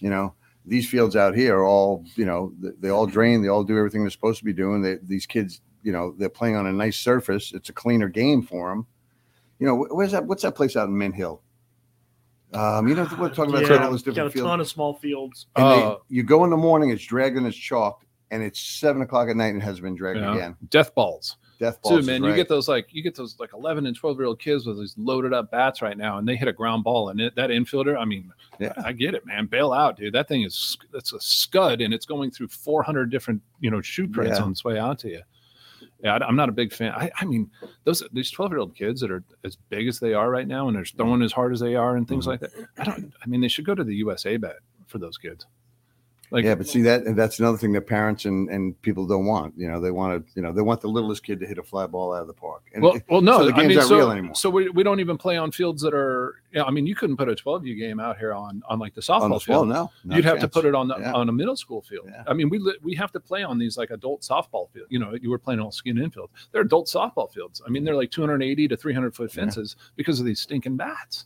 [0.00, 0.34] you know.
[0.66, 3.40] These fields out here are all, you know, they, they all drain.
[3.42, 4.82] They all do everything they're supposed to be doing.
[4.82, 7.52] They, these kids, you know, they're playing on a nice surface.
[7.54, 8.86] It's a cleaner game for them.
[9.58, 10.24] You know, where's that?
[10.26, 11.40] What's that place out in Mint Hill?
[12.52, 14.46] Um, you know, we're talking about yeah, all those different got a fields.
[14.48, 15.46] ton of small fields.
[15.56, 18.60] And they- Uh, you go in the morning, it's dragged and it's chalked, and it's
[18.60, 20.34] seven o'clock at night and it hasn't been dragged Yeah.
[20.34, 20.56] again.
[20.70, 21.36] Death balls.
[21.58, 22.22] Death balls, is man.
[22.22, 24.78] You get those like you get those like eleven and twelve year old kids with
[24.78, 27.50] these loaded up bats right now, and they hit a ground ball, and it, that
[27.50, 27.98] infielder.
[27.98, 28.72] I mean, Yeah.
[28.84, 29.46] I get it, man.
[29.46, 30.12] Bail out, dude.
[30.14, 33.80] That thing is that's a scud, and it's going through four hundred different you know
[33.80, 34.44] shoot prints Yeah.
[34.44, 35.22] on its way out to you.
[36.02, 36.92] Yeah, I, am not a big fan.
[36.92, 37.50] I, I mean,
[37.84, 40.68] those these twelve year old kids that are as big as they are right now,
[40.68, 42.28] and they're throwing as hard as they are, and things Mhm.
[42.28, 42.50] like that.
[42.78, 43.12] I don't.
[43.22, 45.46] I mean, they should go to the USA bet for those kids.
[46.30, 49.54] Like, yeah, but see that that's another thing that parents and, and people don't want.
[49.56, 51.62] You know, they want to, you know, they want the littlest kid to hit a
[51.62, 52.62] fly ball out of the park.
[52.74, 54.34] And well, well, no, so the I game's mean, not so, real anymore.
[54.34, 56.34] so we, we don't even play on fields that are.
[56.52, 59.00] Yeah, I mean, you couldn't put a 12U game out here on on like the
[59.00, 59.68] softball on the field.
[59.68, 61.12] well, no, You'd have to put it on the Yeah.
[61.12, 62.08] on a middle school field.
[62.10, 62.24] Yeah.
[62.26, 64.86] I mean, we we have to play on these like adult softball field.
[64.88, 66.30] You know, you were playing all skin infield.
[66.52, 67.62] They're adult softball fields.
[67.66, 69.42] I mean, they're like 280 to 300 foot Yeah.
[69.42, 71.24] fences because of these stinking bats.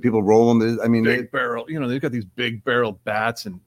[0.00, 0.78] People roll them.
[0.82, 1.64] I mean, Big they, barrel.
[1.68, 3.60] You know, they've got these big barrel bats and.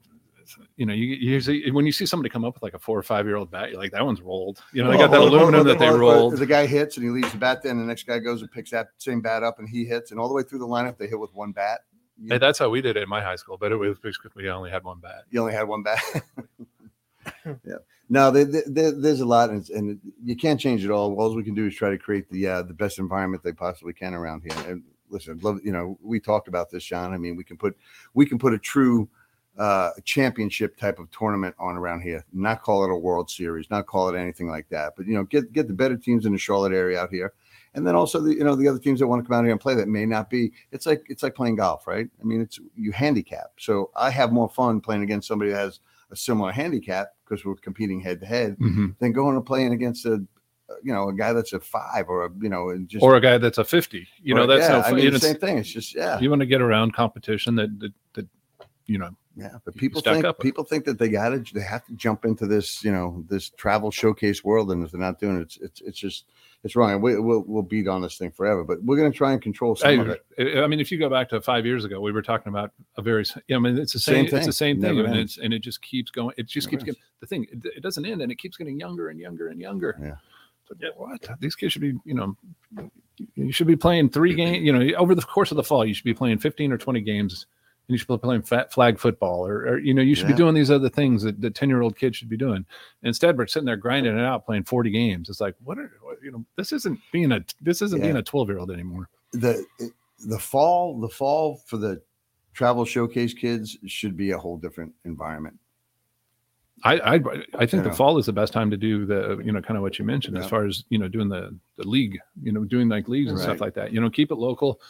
[0.75, 2.97] You know, you you usually when you see somebody come up with like a four
[2.97, 4.61] or five year old bat, you're like, that one's rolled.
[4.73, 6.35] You know, they got that Or- or- aluminum or- that they or rolled.
[6.37, 7.63] The guy hits and he leaves the bat.
[7.63, 10.19] Then the next guy goes and picks that same bat up and he hits, and
[10.19, 11.81] all the way through the lineup they hit with one bat.
[12.27, 14.49] Hey, that's how we did it in my high school, but it was because we
[14.49, 15.23] only had one bat.
[15.29, 16.01] you only had one bat.
[17.45, 17.75] yeah.
[18.09, 21.17] No, there, there, there's a lot, and, and you can't change it all.
[21.17, 23.93] All we can do is try to create the uh, the best environment they possibly
[23.93, 24.69] can around here.
[24.69, 27.13] And listen, love you know, we talked about this, Sean.
[27.13, 27.77] I mean, we can put
[28.13, 29.07] we can put a true
[29.57, 32.25] uh, championship type of tournament on around here.
[32.33, 34.93] Not call it a World Series, not call it anything like that.
[34.95, 37.33] But you know, get get the better teams in the Charlotte area out here,
[37.73, 39.51] and then also the you know the other teams that want to come out here
[39.51, 40.51] and play that may not be.
[40.71, 42.07] It's like it's like playing golf, right?
[42.19, 43.51] I mean, it's you handicap.
[43.57, 45.79] So I have more fun playing against somebody that has
[46.11, 48.57] a similar handicap because we're competing head to head
[48.99, 50.25] than going and playing against a
[50.83, 53.37] you know a guy that's a five or a you know just or a guy
[53.37, 55.57] that's a 50 you know that's yeah, no I mean, the same thing.
[55.57, 58.27] It's just yeah, you want to get around competition that that, that
[58.85, 59.57] you know yeah.
[59.63, 62.83] But people think people think that they got to they have to jump into this
[62.83, 65.99] you know this travel showcase world, and if they're not doing it, it's it's, it's
[65.99, 66.25] just
[66.63, 66.91] it's wrong.
[66.91, 69.41] And we, we'll we'll beat on this thing forever, but we're going to try and
[69.41, 70.25] control some of it.
[70.37, 72.71] I, I mean, if you go back to five years ago, we were talking about
[72.97, 74.51] a very, I mean, it's the same, Same it's the thing.
[74.51, 76.35] same thing, and it's and it just keeps going.
[76.37, 77.47] It just Never keeps getting the thing.
[77.51, 79.97] It, it doesn't end, and it keeps getting younger and younger and younger.
[80.01, 80.15] Yeah.
[80.95, 82.37] What these kids should be, you know,
[83.35, 84.63] you should be playing three games.
[84.65, 87.01] You know, over the course of the fall, you should be playing fifteen or twenty
[87.01, 87.45] games.
[87.87, 90.35] And you should be playing fat flag football, or, or you know, you should Yeah.
[90.35, 92.63] be doing these other things that the ten-year-old kids should be doing.
[93.03, 95.29] Instead, we're sitting there grinding it out, playing forty games.
[95.29, 96.45] It's like, what are what- you know?
[96.57, 98.05] This isn't being a this isn't Yeah.
[98.07, 99.09] being a twelve-year-old anymore.
[99.33, 99.65] the
[100.27, 102.01] the fall the fall for the
[102.53, 105.57] travel showcase kids should be a whole different environment.
[106.83, 107.89] I I, I think Yeah.
[107.89, 110.05] the fall is the best time to do the you know kind of what you
[110.05, 113.29] mentioned as far as you know doing the the league you know doing like leagues
[113.29, 113.43] and Right.
[113.43, 113.91] stuff like that.
[113.93, 114.81] You know keep it local.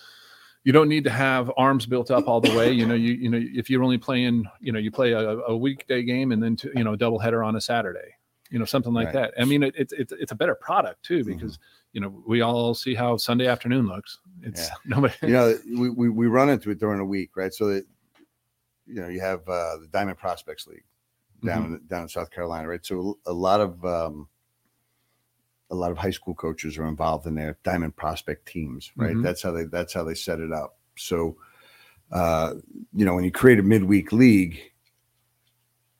[0.63, 2.71] You don't need to have arms built up all the way.
[2.71, 5.57] You know you you know if you're only playing you know you play a, a
[5.57, 8.15] weekday game and then to, you know a double header on a Saturday.
[8.51, 9.31] You know something like Right.
[9.33, 9.33] that.
[9.41, 11.57] I mean it, it's it's it's a better product too because
[11.93, 14.19] you know we all see how Sunday afternoon looks.
[14.43, 14.73] It's Yeah.
[14.85, 15.13] nobody.
[15.23, 17.53] you know, we, we, we run into it during the week, right?
[17.53, 17.85] So that
[18.87, 20.83] you know, you have uh, the Diamond Prospects League
[21.45, 22.85] down in, down in South Carolina, right?
[22.85, 24.27] So a lot of um,
[25.69, 29.15] a lot of high school coaches are involved in their Diamond Prospect teams, right?
[29.15, 29.23] Mhm.
[29.23, 30.77] That's how they that's how they set it up.
[30.97, 31.37] So
[32.11, 32.55] uh,
[32.93, 34.59] you know, when you create a midweek league,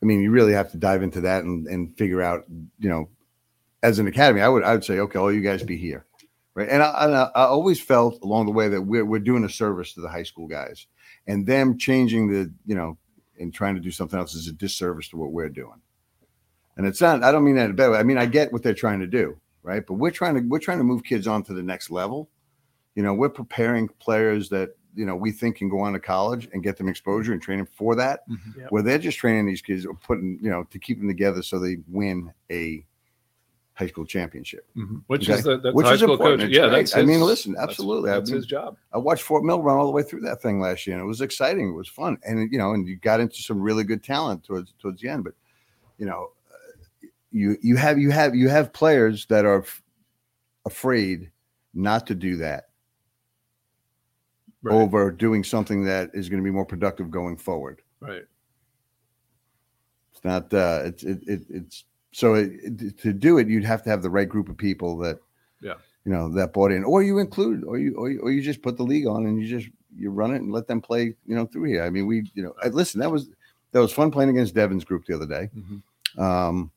[0.02, 2.44] I mean, you really have to dive into that and, and figure out,
[2.80, 3.08] you know,
[3.84, 6.06] as an academy, I would I would say, okay, all you guys be here,
[6.54, 6.68] right?
[6.70, 9.50] And I, and I, I always felt along the way that we're we're doing a
[9.50, 10.88] service to the high school guys,
[11.28, 12.98] and them changing the, you know,
[13.42, 15.82] and trying to do something else is a disservice to what we're doing.
[16.78, 17.24] And it's not.
[17.24, 17.98] I don't mean that in a bad way.
[17.98, 19.86] I mean I get what they're trying to do, right?
[19.86, 22.30] But we're trying to we're trying to move kids on to the next level.
[22.96, 26.50] You know, we're preparing players that you know we think can go on to college
[26.54, 28.28] and get them exposure and training for that.
[28.30, 28.58] Mhm.
[28.58, 28.72] Yep.
[28.72, 31.60] Where they're just training these kids or putting you know to keep them together so
[31.60, 32.86] they win a
[33.74, 34.68] high school championship.
[34.76, 35.04] Mhm.
[35.08, 35.40] Which Okay.
[35.40, 36.42] is the that's Which high is school important.
[36.42, 36.50] coach.
[36.50, 36.78] It's Yeah, great.
[36.80, 38.12] that's I mean, his- listen, that's- absolutely.
[38.12, 38.78] I That's mean, his job.
[38.94, 41.08] I watched Fort Mill run all the way through that thing last year, and it
[41.08, 41.70] was exciting.
[41.70, 44.74] It was fun, and you know, and you got into some really good talent towards
[44.80, 45.24] towards the end.
[45.24, 45.34] But
[45.98, 49.82] you know, uh, you you have you have you have players that are f-
[50.66, 51.32] afraid
[51.74, 52.70] not to do that
[54.62, 54.76] Right.
[54.76, 57.82] over doing something that is going to be more productive going forward.
[58.00, 58.26] Right.
[60.12, 60.54] It's not.
[60.54, 64.10] Uh, it's it, it it's so it, to do it, you'd have to have the
[64.10, 65.20] right group of people that,
[65.62, 65.76] Yeah.
[66.06, 68.62] you know, that bought in, or you include, or you or you, or you just
[68.62, 71.36] put the league on and you just you run it and let them play, you
[71.36, 71.84] know, through here.
[71.84, 73.30] I mean, we, you know, I, listen, that was
[73.72, 75.50] that was fun playing against Devin's group the other day.
[75.56, 75.82] Mhm.
[76.22, 76.72] Um,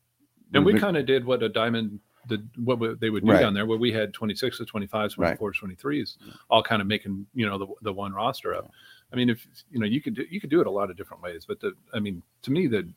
[0.53, 3.41] And we kind of did what a diamond the what they would do Right.
[3.41, 5.39] down there, where we had 26 to 25s, Right.
[5.39, 6.16] 24s, 23s,
[6.49, 8.70] all kind of making you know the the one roster up.
[9.12, 10.97] I mean, if you know, you could do, you could do it a lot of
[10.97, 12.89] different ways, but the I mean, to me, the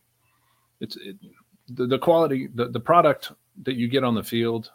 [0.80, 1.18] it's it,
[1.70, 3.32] the the quality the the product
[3.64, 4.72] that you get on the field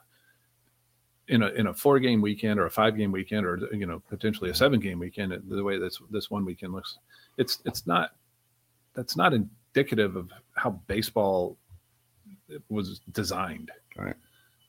[1.29, 4.03] in a in a four game weekend or a five game weekend or you know
[4.09, 6.99] potentially a seven game weekend uh, the way this this one weekend looks
[7.39, 8.13] it's it's not
[8.95, 11.57] that's not indicative of how baseball
[12.69, 14.17] was designed Right.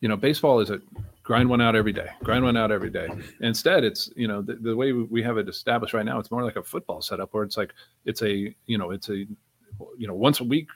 [0.02, 0.80] you know baseball is a
[1.24, 3.08] grind one out every day grind one out every day
[3.42, 6.44] instead it's you know the, the way we have it established right now it's more
[6.44, 7.74] like a football setup where it's like
[8.06, 10.68] it's a you know it's a you know once a week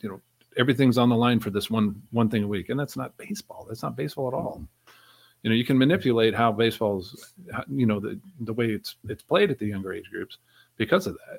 [0.00, 0.20] you know
[0.58, 2.68] everything's on the line for this one one thing a week.
[2.68, 3.64] And that's not baseball.
[3.68, 4.62] That's not baseball at all.
[5.42, 7.32] You know you can manipulate how baseball's
[7.68, 10.38] you know the the way it's it's played at the younger age groups
[10.76, 11.38] because of that.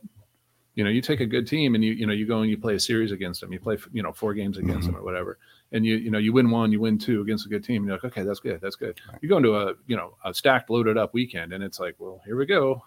[0.76, 2.58] You know you take a good team and you you know you go and you
[2.58, 3.52] play a series against them.
[3.52, 5.02] You play you know four games against them mm-hmm.
[5.02, 5.38] or whatever.
[5.74, 7.82] And you you know you win one you win two against a good team.
[7.82, 8.62] And you're like okay that's good.
[8.62, 9.02] That's good.
[9.22, 12.22] You go into a you know a stacked loaded up weekend and it's like well
[12.26, 12.82] here we go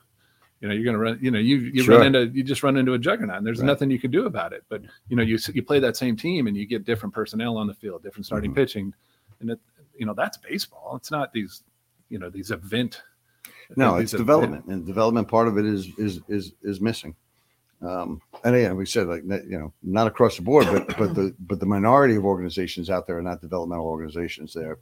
[0.62, 1.98] you know you're gonna run you know you you Sure.
[1.98, 3.66] run into you just run into a juggernaut and there's Right.
[3.66, 6.46] nothing you can do about it but you know you you play that same team
[6.46, 8.54] and you get different personnel on the field different starting Mhm.
[8.54, 8.94] pitching
[9.40, 9.60] and it
[9.98, 11.64] you know that's baseball it's not these
[12.08, 13.02] you know these event
[13.76, 17.14] no, these it's event- development, and development part of it is is is is missing.
[17.80, 21.34] Um, and yeah, we said like you know, not across the board, but but the
[21.40, 24.52] but the minority of organizations out there are not developmental organizations.
[24.52, 24.78] They're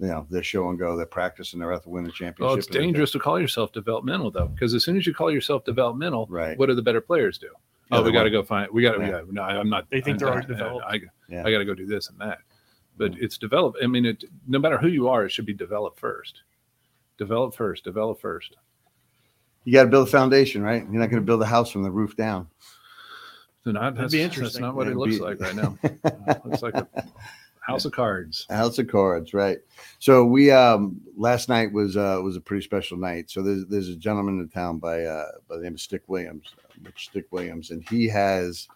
[0.00, 0.96] you know they're show and go.
[0.96, 1.60] They're practicing.
[1.60, 2.40] They're out to win the championship.
[2.40, 5.64] well it's dangerous to call yourself developmental though because as soon as you call yourself
[5.64, 6.58] developmental Right.
[6.58, 7.48] what do the better players do
[7.92, 8.70] oh, we got to go find.
[8.72, 9.00] We got to.
[9.00, 9.08] Yeah.
[9.10, 9.20] Yeah.
[9.30, 9.88] No, I'm not.
[9.90, 10.86] They think I'm they're not- already developed.
[10.88, 11.42] I, Yeah.
[11.44, 12.38] I got to go do this and that.
[12.96, 13.24] But mm-hmm.
[13.24, 13.78] it's developed.
[13.82, 14.24] I mean, it.
[14.46, 16.42] No matter who you are, it should be developed first.
[17.18, 17.84] Develop first.
[17.84, 18.56] Develop first.
[19.64, 20.82] You got to build a foundation, right?
[20.82, 22.48] You're not going to build a house from the roof down.
[23.62, 24.62] So not, That'd that's, be that's interesting.
[24.62, 25.76] not what it looks be- like right now.
[25.82, 26.88] It looks like a
[27.60, 28.46] house of cards.
[28.48, 29.58] House of Cards, right?
[29.98, 33.30] So we um last night was uh was a pretty special night.
[33.30, 36.54] So there's there's a gentleman in town by uh by the name of Stick Williams,
[36.82, 38.68] Rich Stick Williams, and he has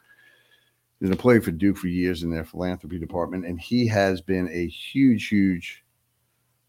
[1.01, 4.49] been an employee for Duke for years in their philanthropy department, and he has been
[4.51, 5.85] a huge, huge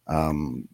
[0.07, 0.67] um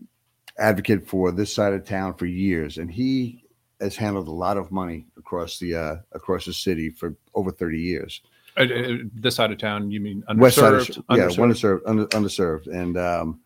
[0.58, 3.44] advocate for this side of town for years, and he
[3.80, 7.80] has handled a lot of money across the uh across the city for over 30
[7.80, 8.22] years.
[8.58, 10.40] Uh, uh, this side of town, you mean underserved?
[10.40, 11.38] West side, of, yeah, underserved?
[11.38, 13.40] underserved, under, underserved, and um,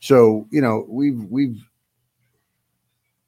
[0.00, 1.68] so you know we've we've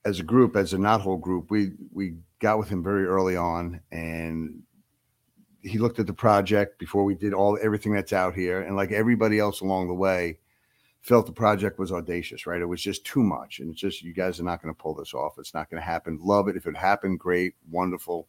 [0.05, 3.37] as a group, as a not whole group, we we got with him very early
[3.37, 4.63] on, and
[5.63, 8.93] he looked at the project before we did all everything that's out here, and like
[8.93, 10.39] everybody else along the way,
[11.01, 12.47] felt the project was audacious.
[12.47, 14.81] Right, it was just too much, and it's just you guys are not going to
[14.81, 15.35] pull this off.
[15.39, 16.19] It's not going to happen.
[16.23, 17.19] Love it if it happened.
[17.19, 18.29] Great, wonderful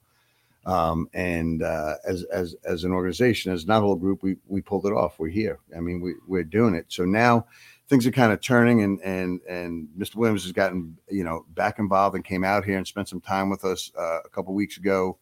[0.70, 4.62] um, and uh, as as as an organization, as not a whole group, we we
[4.62, 5.18] pulled it off.
[5.18, 5.58] We're here.
[5.76, 6.86] I mean, we we're doing it.
[6.90, 7.48] So now
[7.88, 10.18] things are kind of turning, and and and Mr.
[10.18, 13.50] Williams has gotten you know back involved and came out here and spent some time
[13.50, 15.18] with us uh, a couple weeks ago.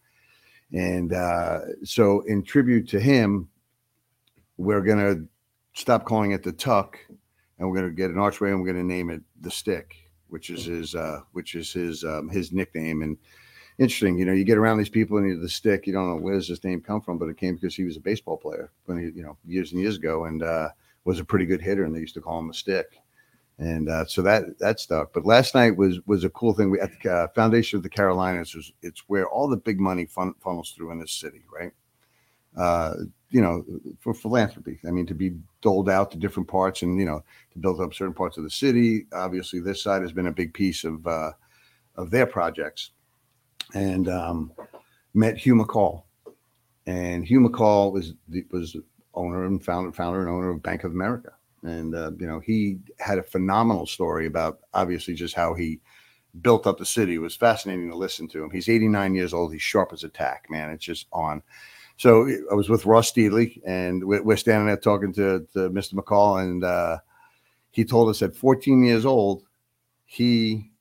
[0.74, 3.48] And uh, so, in tribute to him,
[4.58, 5.24] we're gonna
[5.72, 7.00] stop calling it the Tuck,
[7.58, 9.96] and we're gonna get an archway, and we're gonna name it the Stick,
[10.28, 13.18] which is his uh, which is his um, his nickname and
[13.78, 14.18] interesting.
[14.18, 15.88] You know, you get around these people and you the stick.
[15.88, 17.98] You don't know where does this name come from, but it came because he was
[17.98, 20.70] a baseball player when he, you know, years and years ago, and uh,
[21.06, 23.00] was a pretty good hitter, and they used to call him a stick.
[23.60, 25.14] And uh, so that that stuck.
[25.14, 26.70] But last night was was a cool thing.
[26.70, 30.06] We at the uh, foundation of the Carolinas was it's where all the big money
[30.06, 31.72] fun, funnels through in this city, right?
[32.56, 32.94] Uh,
[33.30, 33.64] you know,
[34.00, 34.80] for philanthropy.
[34.88, 37.96] I mean, to be doled out to different parts, and you know, to build up
[37.96, 39.08] certain parts of the city.
[39.12, 41.32] Obviously, this side has been a big piece of uh,
[41.96, 42.92] of their projects
[43.74, 44.52] and um,
[45.14, 46.04] met Hugh McColl.
[46.86, 48.14] And Hugh McColl was
[48.52, 48.78] was
[49.14, 51.32] owner and founder founder and owner of Bank of America.
[51.64, 55.80] And uh, you know he had a phenomenal story about obviously just how he
[56.42, 57.16] built up the city.
[57.16, 58.52] It was fascinating to listen to him.
[58.52, 59.52] He's 89 years old.
[59.52, 60.70] He's sharp as a tack, man.
[60.70, 61.42] It's just on.
[61.98, 65.96] So I was with Ross Steedley, and we're, we're standing there talking to, to Mr.
[65.96, 67.00] McColl, and uh,
[67.72, 69.44] he told us at 14 years old,
[70.06, 70.72] he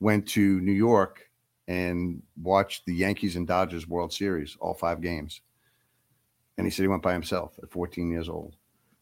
[0.00, 1.23] went to New York
[1.66, 5.40] and watched the Yankees and Dodgers World Series, all five games.
[6.56, 8.56] And he said he went by himself at 14 years old.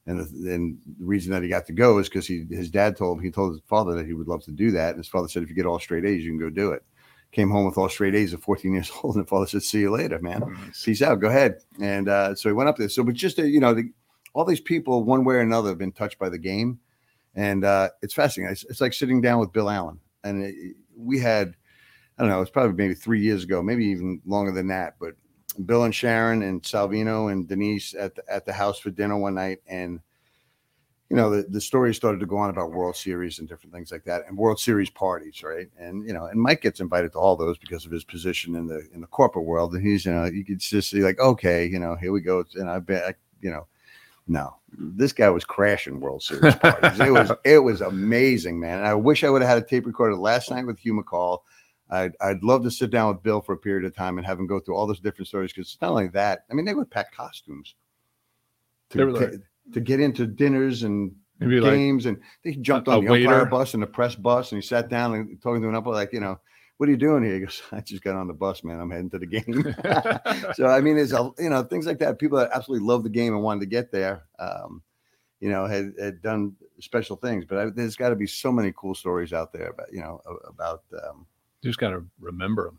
[0.07, 2.97] And the, and the reason that he got to go is because he his dad
[2.97, 4.91] told him he told his father that he would love to do that.
[4.91, 6.83] And his father said, if you get all straight A's, you can go do it.
[7.31, 9.81] Came home with all straight A's at 14 years old, and the father said, "See
[9.81, 10.73] you later, man.
[10.85, 11.21] Peace out.
[11.21, 12.91] Go ahead." And uh, so he went up there.
[12.91, 13.91] So, but just uh, you know, the,
[14.35, 16.79] all these people, one way or another, have been touched by the game,
[17.35, 18.53] and uh, it's fascinating.
[18.53, 21.55] It's, it's like sitting down with Bill Allen, and it, we had
[22.19, 24.97] I don't know, it's probably maybe three years ago, maybe even longer than that.
[25.01, 25.15] But
[25.67, 29.35] Bill and Sharon and Salvino and Denise at the, at the house for dinner one
[29.35, 30.01] night, and
[31.11, 33.93] you know the, the story started to go on about World Series and different things
[33.93, 35.69] like that, and World Series parties, right?
[35.79, 38.67] And you know, and Mike gets invited to all those because of his position in
[38.67, 41.67] the in the corporate world, and he's you know you could just see like, okay,
[41.67, 43.67] you know, here we go, and I bet you know.
[44.29, 47.01] No, this guy was crashing World Series parties.
[47.01, 48.79] it was it was amazing, man.
[48.79, 51.41] And I wish I would have had a tape recorder last night with Hugh McColl.
[51.93, 54.39] I'd, I'd love to sit down with Bill for a period of time and have
[54.39, 56.45] him go through all those different stories because it's not only that.
[56.51, 57.75] I mean, they would pack costumes
[58.91, 59.37] to, like- ta-
[59.75, 63.45] to get into dinners and Maybe like games, and they jumped on the umpire waiter.
[63.47, 66.13] bus and the press bus, and he sat down and talking to an umpire like,
[66.13, 66.39] you know,
[66.77, 67.35] what are you doing here?
[67.35, 68.81] He goes, I just got on the bus, man.
[68.81, 69.75] I'm heading to the game.
[70.55, 72.19] so I mean, there's a you know things like that.
[72.19, 74.83] People that absolutely love the game and wanted to get there, um,
[75.41, 77.45] you know, had, had done special things.
[77.45, 80.21] But I, there's got to be so many cool stories out there about you know
[80.49, 80.85] about.
[81.07, 81.27] Um,
[81.63, 82.79] you just got to remember them.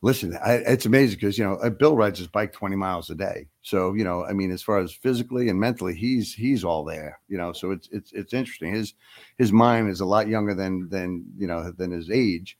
[0.00, 3.14] listen, I, it's amazing because you know uh, Bill rides his bike 20 miles a
[3.14, 3.48] day.
[3.62, 7.18] So you know, I mean, as far as physically and mentally, he's he's all there.
[7.28, 8.72] You know, so it's it's it's interesting.
[8.72, 8.94] His
[9.38, 12.56] his mind is a lot younger than than you know than his age.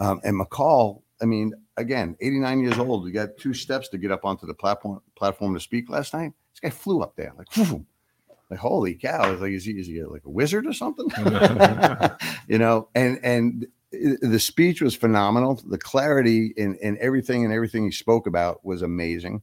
[0.00, 3.02] Um, and McColl, I mean, again, 89 years old.
[3.02, 6.32] We got two steps to get up onto the platform platform to speak last night.
[6.52, 7.48] This guy flew up there like.
[8.50, 9.30] like holy cow!
[9.30, 11.06] It's like is he, is he like a wizard or something?
[12.48, 15.60] you know, and and the speech was phenomenal.
[15.66, 19.42] The clarity in, in everything and everything he spoke about was amazing.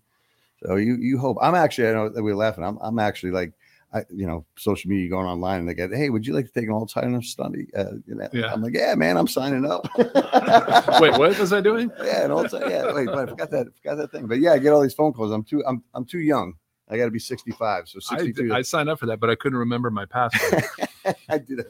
[0.66, 2.64] So you you hope I'm actually I know that we're laughing.
[2.64, 3.54] I'm I'm actually like
[3.93, 6.52] I, you know, social media going online and they get, hey, would you like to
[6.52, 7.68] take an alternative study?
[7.74, 8.52] Uh, you know, Yeah.
[8.52, 9.88] I'm like, yeah, man, I'm signing up.
[9.98, 11.89] Wait, what was I doing?
[12.04, 12.93] Yeah, an alter- yeah.
[12.93, 14.28] Wait, but I forgot that, forgot that thing.
[14.28, 15.32] But yeah, I get all these phone calls.
[15.32, 16.56] I'm too, I'm, I'm too young.
[16.89, 17.88] I got to be 65.
[17.88, 18.54] So I, 62.
[18.54, 20.66] I signed up for that, but I couldn't remember my password.
[21.30, 21.66] I did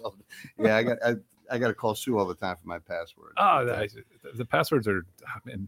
[0.58, 1.16] Yeah, I got, I,
[1.52, 3.34] I got to call Sue all the time for my password.
[3.38, 3.88] oh, But, uh,
[4.24, 5.68] the, the passwords are, I mean,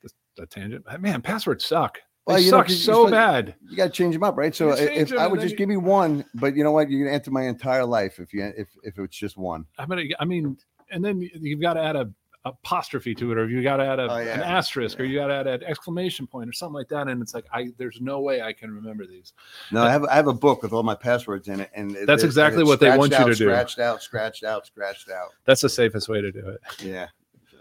[0.00, 0.84] just a tangent.
[1.00, 1.98] Man, passwords suck.
[2.26, 3.54] They Well, you know, suck you're so bad.
[3.68, 4.54] you got to change them up, right?
[4.54, 6.88] So You if I would just you- give me one, but you know what?
[6.88, 9.66] You're gonna enter my entire life if you if if it's just one.
[9.78, 10.56] I mean, I mean,
[10.90, 12.10] and then you've got to add a
[12.44, 14.40] apostrophe to it, or you got to add a, Oh, an yeah.
[14.42, 17.08] asterisk, or you got to add an exclamation point, or something like that.
[17.08, 19.32] And it's like, I there's no way I can remember these.
[19.70, 22.06] No, I have I have a book with all my passwords in it, and it-
[22.06, 23.44] That's it- exactly it's what they want scratched you out, to do.
[23.50, 25.28] Scratched out, scratched out, scratched out.
[25.44, 26.60] That's the safest way to do it.
[26.82, 27.06] Yeah.
[27.50, 27.58] So,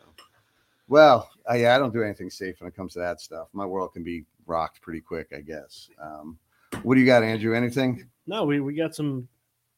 [0.88, 3.48] well, I, yeah, I don't do anything safe when it comes to that stuff.
[3.54, 5.90] My world can be rocked pretty quick, I guess.
[6.02, 6.38] Um,
[6.84, 7.56] what do you got, Andrew?
[7.56, 8.08] Anything?
[8.28, 9.28] No, we, we got some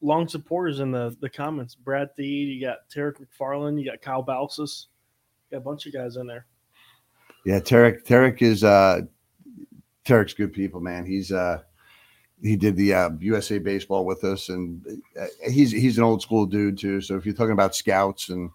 [0.02, 1.76] long supporters in the, the comments.
[1.76, 4.88] Brad Theed, you got Tarek McFarland, you got Kyle Balsis,
[5.54, 6.46] got a bunch of guys in there.
[7.46, 8.06] Yeah, Tarek.
[8.06, 9.02] Tarek is uh,
[10.06, 11.06] Tarek's good people, man.
[11.06, 11.62] He's uh,
[12.42, 14.86] he did the uh, USA baseball with us, and
[15.20, 17.02] uh, he's he's an old school dude too.
[17.02, 18.50] So if you're talking about scouts, and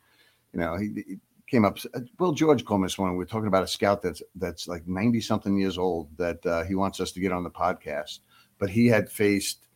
[0.53, 1.79] you know, he, he came up.
[2.19, 3.17] Will George called me this morning.
[3.17, 6.65] We are talking about a scout that's that's like ninety something years old that uh,
[6.65, 8.21] he wants us to get on the podcast,
[8.59, 9.67] but he had faced.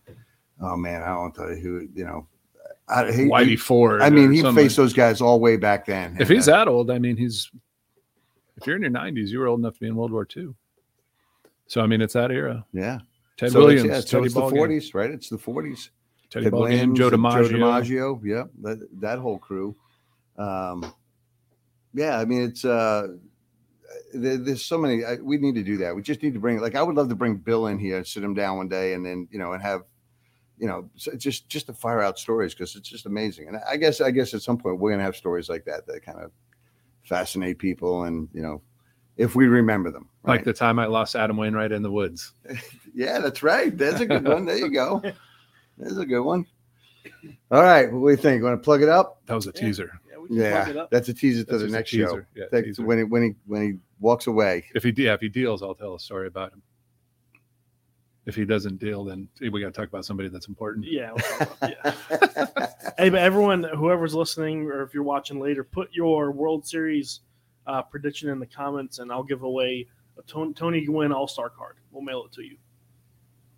[0.60, 1.88] Oh man, I don't want to tell you who.
[1.94, 2.26] You know,
[2.92, 4.02] I, he, Whitey Ford.
[4.02, 4.66] I mean, he somebody.
[4.66, 6.16] faced those guys all way back then.
[6.20, 7.50] If he's that old, I mean, he's.
[8.56, 10.54] If you're in your 90s, you were old enough to be in World War II.
[11.66, 12.64] So I mean, it's that era.
[12.72, 12.98] yeah,
[13.38, 15.10] Ted So it's- Williams, yeah, so it's the Ballgame, forties, right?
[15.10, 15.90] It's the forties.
[16.28, 17.50] Teddy Ted Williams Joe DiMaggio.
[17.50, 19.74] Joe DiMaggio, yeah, that, that whole crew.
[20.38, 20.92] Um,
[21.94, 23.08] yeah, I mean, it's uh,
[24.14, 25.04] there, there's so many.
[25.04, 25.94] I, we need to do that.
[25.94, 26.60] We just need to bring.
[26.60, 28.94] Like, I would love to bring Bill in here and sit him down one day,
[28.94, 29.82] and then you know, and have,
[30.58, 30.88] you know,
[31.18, 33.48] just just to fire out stories because it's just amazing.
[33.48, 36.04] And I guess I guess at some point we're gonna have stories like that that
[36.04, 36.30] kind of
[37.04, 38.62] fascinate people, and you know,
[39.16, 40.08] if we remember them.
[40.24, 42.32] Like the time I lost Adam Wainwright in the woods.
[42.94, 43.76] Yeah, that's right.
[43.76, 44.44] That's a good one.
[44.44, 45.00] There you go.
[45.78, 46.44] There's a good one.
[47.50, 48.42] All right, what do you think?
[48.42, 49.22] Want to plug it up?
[49.26, 49.60] That was a Yeah.
[49.62, 50.00] teaser.
[50.10, 51.96] Yeah, we can plug it Yeah, that's a teaser to That's the next show.
[52.04, 52.28] teaser.
[52.36, 54.66] Yeah, That- when he when he when he walks away.
[54.74, 56.62] If he yeah, if he deals, I'll tell a story about him.
[58.24, 60.86] If he doesn't deal, then we got to talk about somebody that's important.
[60.88, 61.10] Yeah.
[61.12, 61.70] we'll talk about-
[62.10, 62.66] yeah.
[62.98, 67.20] Hey, but everyone, whoever's listening, or if you're watching later, put your World Series
[67.66, 71.48] uh, prediction in the comments, and I'll give away a Tony, Tony Gwynn All Star
[71.48, 71.76] card.
[71.90, 72.56] We'll mail it to you.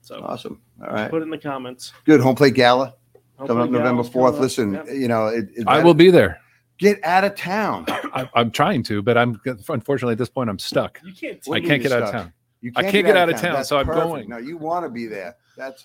[0.02, 0.60] So awesome.
[0.82, 1.10] All right.
[1.10, 1.92] put it in the comments.
[2.04, 2.94] Good home plate gala
[3.38, 4.34] coming up Hopefully November fourth.
[4.36, 4.40] up.
[4.40, 4.86] Listen, Yep.
[4.92, 6.40] you know, it, it- I will be there.
[6.78, 7.84] get out of town.
[7.88, 11.00] I, I'm trying to, but I'm unfortunately at this point I'm stuck.
[11.04, 11.38] You can't.
[11.50, 12.32] I can't get you're out of town.
[12.64, 14.06] You I can't get out of town, That's so I'm perfect.
[14.06, 14.28] going.
[14.30, 15.36] No, you want to be there.
[15.54, 15.84] That's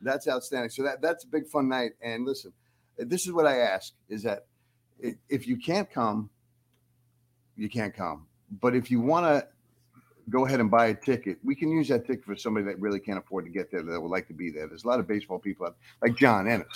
[0.00, 0.70] that's outstanding.
[0.70, 1.90] So that that's a big fun night.
[2.00, 2.50] And listen,
[2.96, 4.46] this is what I ask: is that
[5.28, 6.30] if you can't come,
[7.58, 8.26] you can't come.
[8.62, 9.46] But if you want to
[10.30, 13.00] go ahead and buy a ticket, we can use that ticket for somebody that really
[13.00, 14.66] can't afford to get there that would like to be there.
[14.66, 16.66] There's a lot of baseball people out, like John Ennis.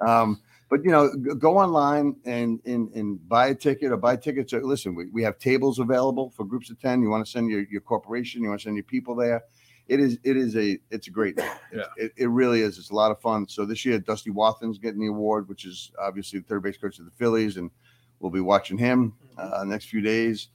[0.00, 4.52] um, but you know, go online and, and and buy a ticket or buy tickets.
[4.52, 7.02] Or, listen, we, we have tables available for groups of ten.
[7.02, 9.44] You want to send your, your corporation, you want to send your people there.
[9.88, 11.58] It is it is a it's a great night.
[11.72, 11.84] Yeah.
[11.96, 12.78] It, it really is.
[12.78, 13.48] It's a lot of fun.
[13.48, 16.98] So this year, Dusty Wathan's getting the award, which is obviously the third base coach
[16.98, 17.70] of the Phillies, and
[18.20, 20.48] we'll be watching him uh, next few days.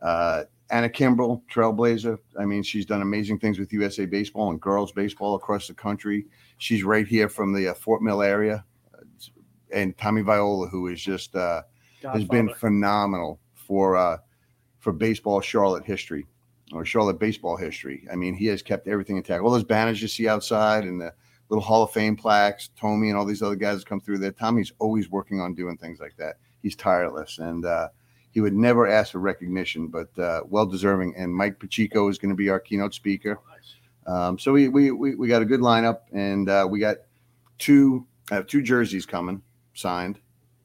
[0.00, 2.18] Uh, Anna Kimbrell, Trailblazer.
[2.38, 6.26] I mean, she's done amazing things with USA Baseball and girls baseball across the country.
[6.58, 8.64] She's right here from the uh, Fort Mill area.
[9.72, 11.62] Uh, And Tommy Viola, who is just uh,
[12.02, 14.18] has been phenomenal for uh,
[14.78, 16.26] for baseball Charlotte history
[16.72, 18.06] or Charlotte baseball history.
[18.12, 19.42] I mean, he has kept everything intact.
[19.42, 21.12] All those banners you see outside and the
[21.48, 24.32] little Hall of Fame plaques, Tommy and all these other guys that come through there.
[24.32, 26.36] Tommy's always working on doing things like that.
[26.62, 27.88] He's tireless and uh,
[28.32, 31.14] he would never ask for recognition, but uh, well deserving.
[31.16, 33.38] And Mike Pacheco is going to be our keynote speaker.
[34.06, 36.98] Um, so we, we we we got a good lineup, and uh, we got
[37.58, 39.42] two I have two jerseys coming
[39.78, 40.20] signed.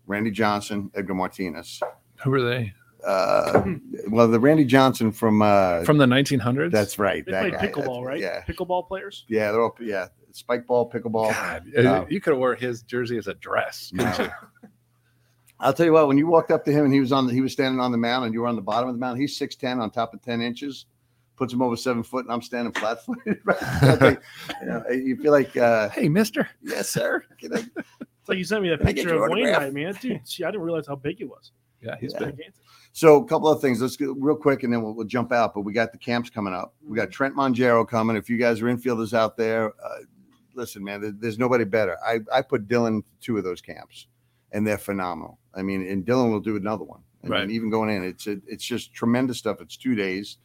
[0.07, 1.81] Randy Johnson, Edgar Martinez.
[2.23, 2.73] Who are they?
[3.05, 3.63] Uh,
[4.09, 6.71] well, the Randy Johnson from uh, From the 1900s?
[6.71, 7.25] that's right.
[7.25, 7.67] They that play guy.
[7.67, 8.19] pickleball, right?
[8.19, 9.25] Yeah, Pickleball players.
[9.27, 11.31] yeah, they're all yeah, spike ball, pickleball.
[11.31, 13.91] God, Uh, you could have wore his jersey as a dress.
[13.93, 14.29] No.
[15.59, 16.07] I'll tell you what.
[16.07, 17.91] When you walked up to him and he was on the, he was standing on
[17.91, 19.19] the mound and you were on the bottom of the mound.
[19.19, 20.85] He's six ten on top of ten inches,
[21.37, 23.39] puts him over seven foot, and I'm standing flat footed.
[23.45, 24.17] Right?
[24.61, 26.49] you, know, you feel like, uh, Hey, mister.
[26.63, 27.23] yes, sir.
[28.21, 29.93] Can It's like you sent me that Can I get picture of Wayne Wainwright, man.
[30.01, 31.51] Dude, see, I didn't realize how big he was.
[31.81, 32.25] Yeah, he's Yeah.
[32.31, 32.39] big.
[32.93, 33.81] So a couple of things.
[33.81, 35.53] Let's go real quick, and then we'll, we'll jump out.
[35.53, 36.73] But we got the camps coming up.
[36.85, 38.15] We got Trent Mongero coming.
[38.17, 39.99] If you guys are infielders out there, uh,
[40.53, 41.01] listen, man.
[41.01, 41.97] There, there's nobody better.
[42.05, 44.07] I I put Dylan to two of those camps,
[44.51, 45.39] and they're phenomenal.
[45.55, 47.01] I mean, and Dylan will do another one.
[47.23, 47.47] I Right.
[47.47, 49.61] mean, even going in, it's it, it's just tremendous stuff.
[49.61, 50.37] It's two days.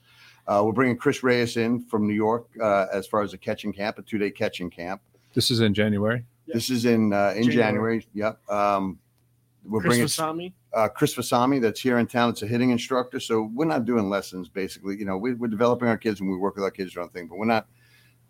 [0.46, 3.72] Uh, we're bringing Chris Reyes in from New York uh, as far as a catching
[3.72, 5.00] camp, a two day catching camp.
[5.34, 6.24] This is in January.
[6.46, 6.54] Yeah.
[6.54, 8.00] This is in uh, in January.
[8.00, 8.06] January.
[8.14, 8.50] Yep.
[8.50, 8.98] Um,
[9.64, 10.52] we're Chris bringing Vasami.
[10.74, 12.30] uh, Chris Vasami that's here in town.
[12.30, 13.18] It's a hitting instructor.
[13.18, 14.96] So we're not doing lessons basically.
[14.96, 17.26] You know, we, we're developing our kids and we work with our kids on thing,
[17.26, 17.66] but we're not,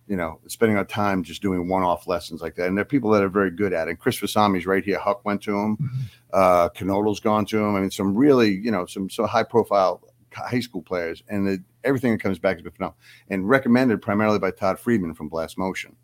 [0.06, 2.68] you know, spending our time just doing one-off lessons like that.
[2.68, 3.90] And there are people that are very good at it.
[3.90, 4.98] And Chris Vasami's right here.
[4.98, 6.08] Huck went to him.
[6.32, 7.74] Uh, Canola's gone to him.
[7.74, 10.00] I mean, some really, you know, some so high-profile
[10.32, 12.98] high school players, and the, everything that comes back has been phenomenal.
[13.28, 15.96] And recommended primarily by Todd Friedman from Blast Motion.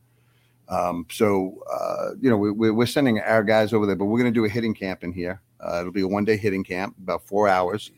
[0.73, 4.33] Um, so, uh, you know, we, we're sending our guys over there, but we're going
[4.33, 5.43] to do a hitting camp in here.
[5.61, 7.93] Uh, it'll be a one day hitting camp, about four hours.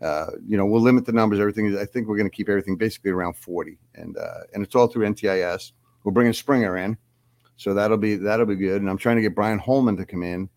[0.00, 1.40] Uh, you know, we'll limit the numbers.
[1.40, 1.76] Everything.
[1.76, 4.86] I think we're going to keep everything basically around forty, and uh, and it's all
[4.86, 5.72] through NTIS.
[6.04, 6.96] We're bringing Springer in,
[7.56, 8.80] so that'll be that'll be good.
[8.80, 10.48] And I'm trying to get Brian Holman to come in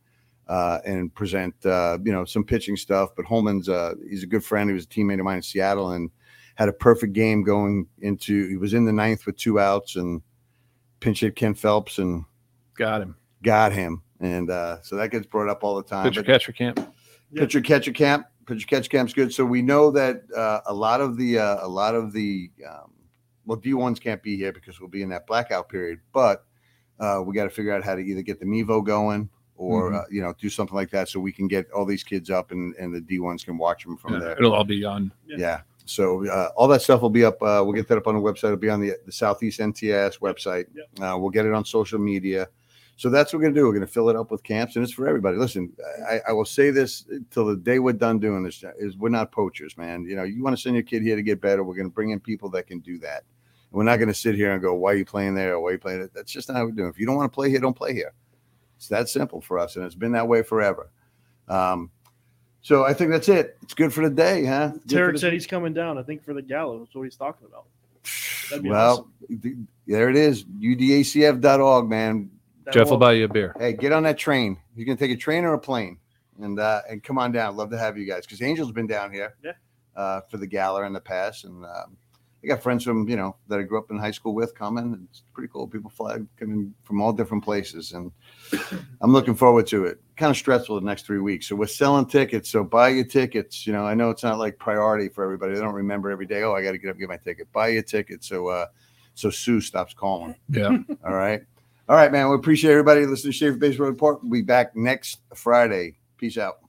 [0.48, 3.12] uh, and present, uh, you know, some pitching stuff.
[3.16, 3.68] But Holman's
[4.08, 4.70] he's a good friend.
[4.70, 6.12] He was a teammate of mine in Seattle and
[6.56, 8.48] had a perfect game going into.
[8.48, 10.22] He was in the ninth with two outs and
[11.00, 12.26] pinch hit Ken Phelps and
[12.76, 13.16] Got him.
[13.44, 14.02] got him.
[14.20, 16.04] And uh, so that gets brought up all the time.
[16.06, 16.94] Pitcher But catcher camp.
[17.36, 19.34] Pitcher catcher camp, pitcher catch camp's good.
[19.34, 22.94] So we know that uh, a lot of the uh, a lot of the um,
[23.46, 26.00] well D ones can't be here because we'll be in that blackout period.
[26.14, 26.46] But
[27.00, 30.00] uh, we got to figure out how to either get the Mevo going or Mhm.
[30.02, 32.52] uh, you know do something like that so we can get all these kids up
[32.52, 34.32] and and the D ones can watch them from Yeah, there.
[34.38, 35.12] it'll all be on.
[35.28, 35.38] Yeah.
[35.38, 35.62] Yeah.
[35.90, 37.42] So uh, all that stuff will be up.
[37.42, 38.46] Uh, we'll get that up on the website.
[38.46, 40.66] It'll be on the, the Southeast NTS website.
[41.02, 42.48] Uh, we'll get it on social media.
[42.98, 43.66] So that's what we're going to do.
[43.66, 45.38] We're going to fill it up with camps, and it's for everybody.
[45.38, 45.72] Listen,
[46.10, 49.32] I, I will say this till the day we're done doing this: is we're not
[49.32, 50.04] poachers, man.
[50.06, 51.64] You know, you want to send your kid here to get better.
[51.64, 53.24] We're going to bring in people that can do that.
[53.72, 55.54] We're not going to sit here and go, "Why are you playing there?
[55.54, 56.88] Or why are you playing it?" That's just not how we do.
[56.88, 56.90] it.
[56.90, 58.14] If you don't want to play here, don't play here.
[58.78, 60.90] It's that simple for us, and it's been that way forever.
[61.48, 61.92] Um,
[62.68, 63.58] so I think that's it.
[63.62, 64.74] It's good for the day, huh?
[64.88, 65.98] Tarek the- said he's coming down.
[65.98, 66.80] I think for the gala.
[66.80, 67.66] That's what he's talking about.
[68.62, 69.40] Well, awesome.
[69.42, 69.56] th-
[69.88, 70.44] there it is.
[70.44, 72.30] UDACF.org, man.
[72.66, 73.56] That Jeff will buy you a beer.
[73.58, 74.58] Hey, get on that train.
[74.76, 75.98] You can take a train or a plane,
[76.42, 77.56] and uh, and come on down.
[77.56, 79.54] Love to have you guys because Angel's been down here, Yeah.
[79.96, 81.96] uh, for the gala in the past, and um,
[82.44, 85.08] I got friends from you know that I grew up in high school with coming.
[85.10, 85.68] It's pretty cool.
[85.68, 88.12] People fly coming from all different places, and
[89.00, 90.02] I'm looking forward to it.
[90.18, 91.48] Kind of stressful the next three weeks.
[91.48, 92.50] So we're selling tickets.
[92.50, 93.68] So buy your tickets.
[93.68, 95.54] You know, I know it's not like priority for everybody.
[95.54, 96.42] They don't remember every day.
[96.42, 97.52] Oh, I got to get up and get my ticket.
[97.54, 98.24] Buy your ticket.
[98.24, 98.66] So uh,
[99.14, 100.36] so Sue stops calling.
[100.50, 100.78] Yeah.
[101.06, 101.42] All right.
[101.90, 102.30] All right, man.
[102.30, 104.22] We appreciate everybody listening to Schaefer Baseball Report.
[104.22, 105.98] We'll be back next Friday.
[106.18, 106.67] Peace out.